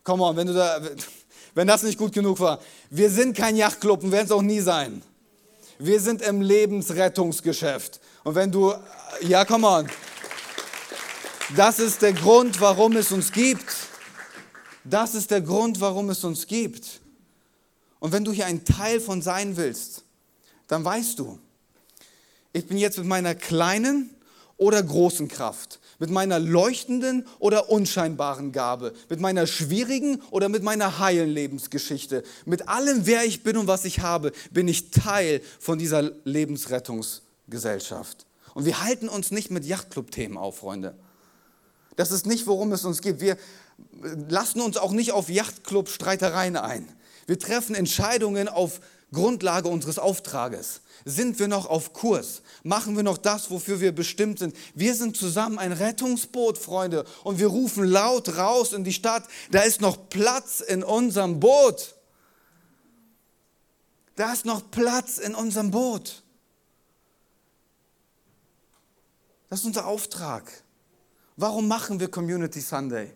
[0.03, 0.81] Komm on, wenn du da,
[1.53, 2.59] wenn das nicht gut genug war.
[2.89, 5.01] Wir sind kein Yachtclub und werden es auch nie sein.
[5.79, 7.99] Wir sind im Lebensrettungsgeschäft.
[8.23, 8.73] Und wenn du,
[9.21, 9.87] ja, komm on.
[11.55, 13.86] Das ist der Grund, warum es uns gibt.
[14.89, 17.01] Das ist der Grund, warum es uns gibt.
[17.99, 20.03] Und wenn du hier ein Teil von sein willst,
[20.67, 21.37] dann weißt du,
[22.53, 24.09] ich bin jetzt mit meiner kleinen
[24.55, 30.97] oder großen Kraft, mit meiner leuchtenden oder unscheinbaren Gabe, mit meiner schwierigen oder mit meiner
[30.99, 35.77] heilen Lebensgeschichte, mit allem, wer ich bin und was ich habe, bin ich Teil von
[35.77, 38.25] dieser Lebensrettungsgesellschaft.
[38.53, 40.95] Und wir halten uns nicht mit Yachtclub-Themen auf, Freunde.
[41.95, 43.19] Das ist nicht, worum es uns geht.
[43.19, 43.37] Wir
[44.29, 46.87] lassen uns auch nicht auf Yachtclub-Streitereien ein.
[47.25, 48.79] Wir treffen Entscheidungen auf
[49.13, 50.81] Grundlage unseres Auftrages.
[51.05, 52.41] Sind wir noch auf Kurs?
[52.63, 54.55] Machen wir noch das, wofür wir bestimmt sind?
[54.75, 59.61] Wir sind zusammen ein Rettungsboot, Freunde, und wir rufen laut raus in die Stadt, da
[59.61, 61.95] ist noch Platz in unserem Boot.
[64.15, 66.23] Da ist noch Platz in unserem Boot.
[69.49, 70.51] Das ist unser Auftrag.
[71.37, 73.13] Warum machen wir Community Sunday?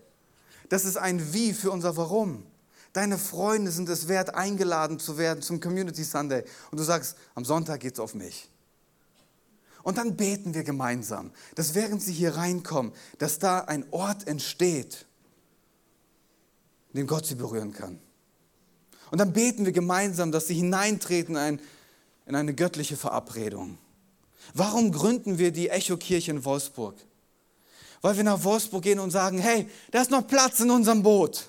[0.72, 2.46] Das ist ein Wie für unser Warum.
[2.94, 6.46] Deine Freunde sind es wert, eingeladen zu werden zum Community Sunday.
[6.72, 8.50] Und du sagst, am Sonntag geht es auf mich.
[9.84, 15.08] Und dann beten wir gemeinsam, dass während sie hier reinkommen, dass da ein Ort entsteht,
[16.94, 18.00] in dem Gott sie berühren kann.
[19.10, 23.78] Und dann beten wir gemeinsam, dass sie hineintreten in eine göttliche Verabredung.
[24.54, 26.96] Warum gründen wir die Echo-Kirche in Wolfsburg?
[28.02, 31.48] Weil wir nach Wolfsburg gehen und sagen, hey, da ist noch Platz in unserem Boot.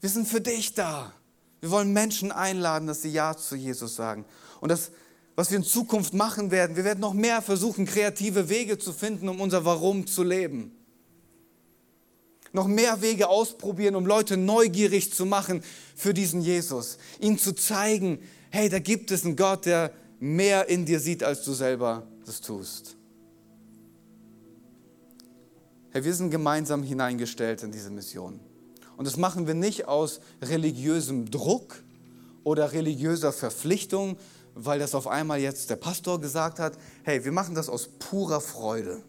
[0.00, 1.12] Wir sind für dich da.
[1.60, 4.24] Wir wollen Menschen einladen, dass sie Ja zu Jesus sagen.
[4.60, 4.90] Und das,
[5.36, 9.28] was wir in Zukunft machen werden, wir werden noch mehr versuchen, kreative Wege zu finden,
[9.28, 10.72] um unser Warum zu leben.
[12.52, 15.62] Noch mehr Wege ausprobieren, um Leute neugierig zu machen
[15.94, 16.98] für diesen Jesus.
[17.20, 18.18] Ihnen zu zeigen,
[18.50, 22.40] hey, da gibt es einen Gott, der mehr in dir sieht, als du selber das
[22.40, 22.96] tust.
[25.92, 28.38] Hey, wir sind gemeinsam hineingestellt in diese Mission.
[28.96, 31.82] Und das machen wir nicht aus religiösem Druck
[32.44, 34.16] oder religiöser Verpflichtung,
[34.54, 36.78] weil das auf einmal jetzt der Pastor gesagt hat.
[37.02, 39.02] Hey, wir machen das aus purer Freude.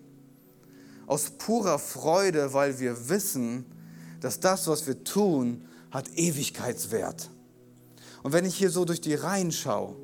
[1.05, 3.65] Aus purer Freude, weil wir wissen,
[4.19, 7.29] dass das, was wir tun, hat Ewigkeitswert.
[8.23, 9.95] Und wenn ich hier so durch die Reihen schaue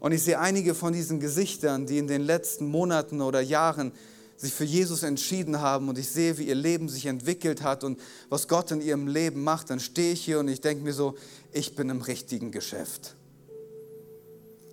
[0.00, 3.92] und ich sehe einige von diesen Gesichtern, die in den letzten Monaten oder Jahren
[4.36, 8.00] sich für Jesus entschieden haben und ich sehe, wie ihr Leben sich entwickelt hat und
[8.28, 11.14] was Gott in ihrem Leben macht, dann stehe ich hier und ich denke mir so,
[11.52, 13.16] ich bin im richtigen Geschäft.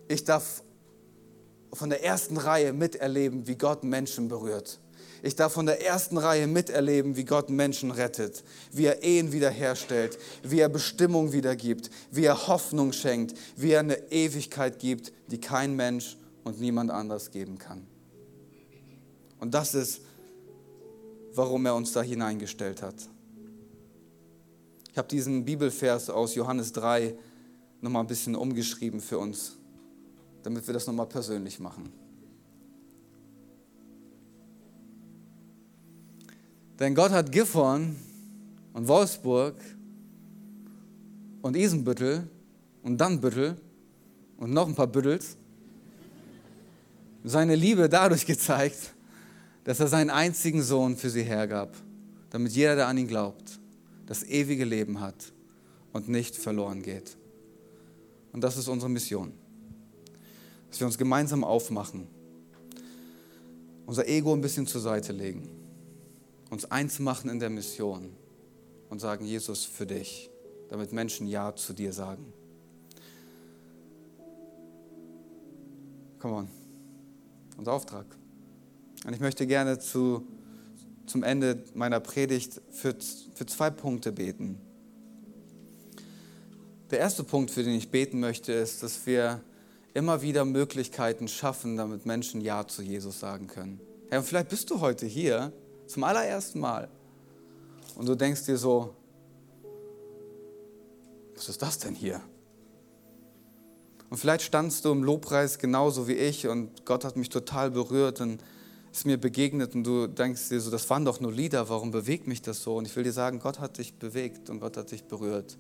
[0.08, 0.64] Ich darf
[1.72, 4.80] von der ersten Reihe miterleben, wie Gott Menschen berührt.
[5.26, 8.44] Ich darf von der ersten Reihe miterleben, wie Gott Menschen rettet,
[8.74, 14.12] wie er Ehen wiederherstellt, wie er Bestimmung wiedergibt, wie er Hoffnung schenkt, wie er eine
[14.12, 17.88] Ewigkeit gibt, die kein Mensch und niemand anders geben kann.
[19.44, 20.00] Und das ist,
[21.34, 22.96] warum er uns da hineingestellt hat.
[24.90, 27.14] Ich habe diesen Bibelvers aus Johannes 3
[27.82, 29.58] nochmal ein bisschen umgeschrieben für uns,
[30.44, 31.92] damit wir das nochmal persönlich machen.
[36.80, 37.98] Denn Gott hat Gifhorn
[38.72, 39.56] und Wolfsburg
[41.42, 42.30] und Isenbüttel
[42.82, 43.58] und Dannbüttel
[44.38, 45.36] und noch ein paar Büttels
[47.26, 48.94] seine Liebe dadurch gezeigt,
[49.64, 51.76] dass er seinen einzigen Sohn für sie hergab,
[52.30, 53.60] damit jeder, der an ihn glaubt,
[54.06, 55.34] das ewige Leben hat
[55.94, 57.18] und nicht verloren geht.
[58.34, 59.32] Und das ist unsere Mission.
[60.70, 62.08] Dass wir uns gemeinsam aufmachen,
[63.86, 65.50] unser Ego ein bisschen zur Seite legen,
[66.50, 68.12] uns eins machen in der Mission
[68.90, 70.30] und sagen, Jesus, für dich,
[70.70, 72.34] damit Menschen Ja zu dir sagen.
[76.20, 76.48] Come on,
[77.58, 78.06] unser Auftrag.
[79.06, 80.26] Und ich möchte gerne zu,
[81.06, 82.96] zum Ende meiner Predigt für,
[83.34, 84.60] für zwei Punkte beten.
[86.92, 89.42] Der erste Punkt, für den ich beten möchte, ist, dass wir
[89.94, 93.80] immer wieder Möglichkeiten schaffen, damit Menschen Ja zu Jesus sagen können.
[94.10, 95.52] Hey, und vielleicht bist du heute hier
[95.88, 96.90] zum allerersten Mal
[97.96, 98.96] und du denkst dir so,
[101.36, 102.22] was ist das denn hier?
[104.10, 108.22] Und vielleicht standst du im Lobpreis genauso wie ich und Gott hat mich total berührt
[108.22, 108.44] und
[108.94, 112.28] ist mir begegnet und du denkst dir so, das waren doch nur Lieder, warum bewegt
[112.28, 112.78] mich das so?
[112.78, 115.58] Und ich will dir sagen, Gott hat dich bewegt und Gott hat dich berührt.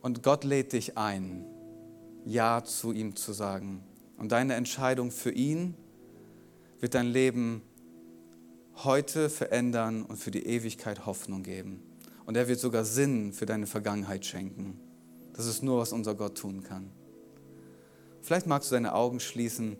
[0.00, 1.44] Und Gott lädt dich ein,
[2.24, 3.84] Ja zu ihm zu sagen.
[4.16, 5.74] Und deine Entscheidung für ihn
[6.80, 7.60] wird dein Leben
[8.76, 11.82] heute verändern und für die Ewigkeit Hoffnung geben.
[12.24, 14.80] Und er wird sogar Sinn für deine Vergangenheit schenken.
[15.34, 16.90] Das ist nur, was unser Gott tun kann.
[18.22, 19.76] Vielleicht magst du deine Augen schließen.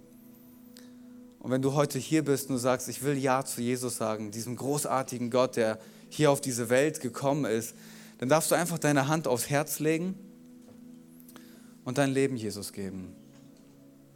[1.47, 4.33] Und wenn du heute hier bist und du sagst, ich will Ja zu Jesus sagen,
[4.33, 5.79] diesem großartigen Gott, der
[6.09, 7.77] hier auf diese Welt gekommen ist,
[8.19, 10.17] dann darfst du einfach deine Hand aufs Herz legen
[11.85, 13.15] und dein Leben Jesus geben.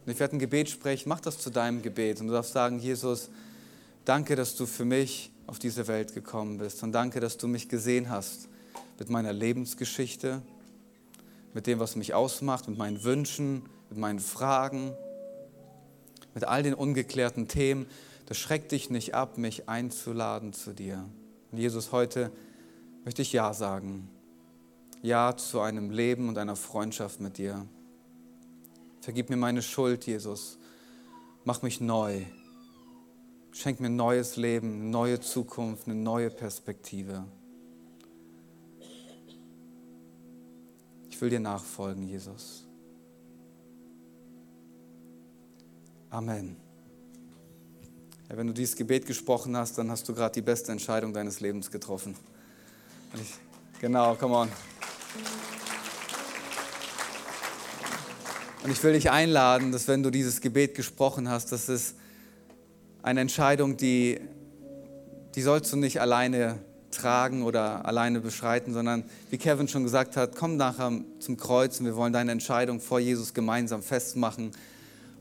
[0.05, 2.79] Und ich werde ein Gebet sprechen, mach das zu deinem Gebet und du darfst sagen,
[2.79, 3.29] Jesus,
[4.03, 7.69] danke, dass du für mich auf diese Welt gekommen bist und danke, dass du mich
[7.69, 8.49] gesehen hast
[8.99, 10.41] mit meiner Lebensgeschichte,
[11.53, 14.91] mit dem, was mich ausmacht, mit meinen Wünschen, mit meinen Fragen,
[16.33, 17.85] mit all den ungeklärten Themen.
[18.25, 21.05] Das schreckt dich nicht ab, mich einzuladen zu dir.
[21.51, 22.31] Und Jesus, heute
[23.03, 24.09] möchte ich Ja sagen.
[25.01, 27.65] Ja zu einem Leben und einer Freundschaft mit dir.
[29.01, 30.57] Vergib mir meine Schuld, Jesus.
[31.43, 32.21] Mach mich neu.
[33.51, 37.25] Schenk mir neues Leben, eine neue Zukunft, eine neue Perspektive.
[41.21, 42.65] will dir nachfolgen, Jesus.
[46.11, 46.57] Amen.
[48.29, 51.39] Ja, wenn du dieses Gebet gesprochen hast, dann hast du gerade die beste Entscheidung deines
[51.39, 52.17] Lebens getroffen.
[53.13, 54.49] Ich, genau, come on.
[58.61, 61.95] Und ich will dich einladen, dass wenn du dieses Gebet gesprochen hast, das ist
[63.03, 64.19] eine Entscheidung, die,
[65.35, 66.59] die sollst du nicht alleine
[66.91, 71.85] tragen oder alleine beschreiten, sondern wie Kevin schon gesagt hat, komm nachher zum Kreuz und
[71.85, 74.51] wir wollen deine Entscheidung vor Jesus gemeinsam festmachen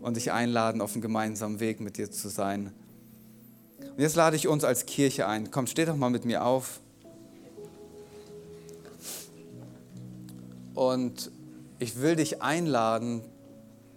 [0.00, 2.72] und dich einladen, auf einem gemeinsamen Weg mit dir zu sein.
[3.78, 5.50] Und jetzt lade ich uns als Kirche ein.
[5.50, 6.80] Komm, steh doch mal mit mir auf.
[10.74, 11.30] Und
[11.78, 13.22] ich will dich einladen,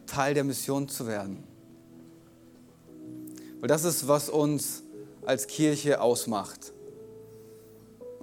[0.06, 1.43] Teil der Mission zu werden.
[3.60, 4.84] Weil das ist, was uns
[5.26, 6.74] als Kirche ausmacht.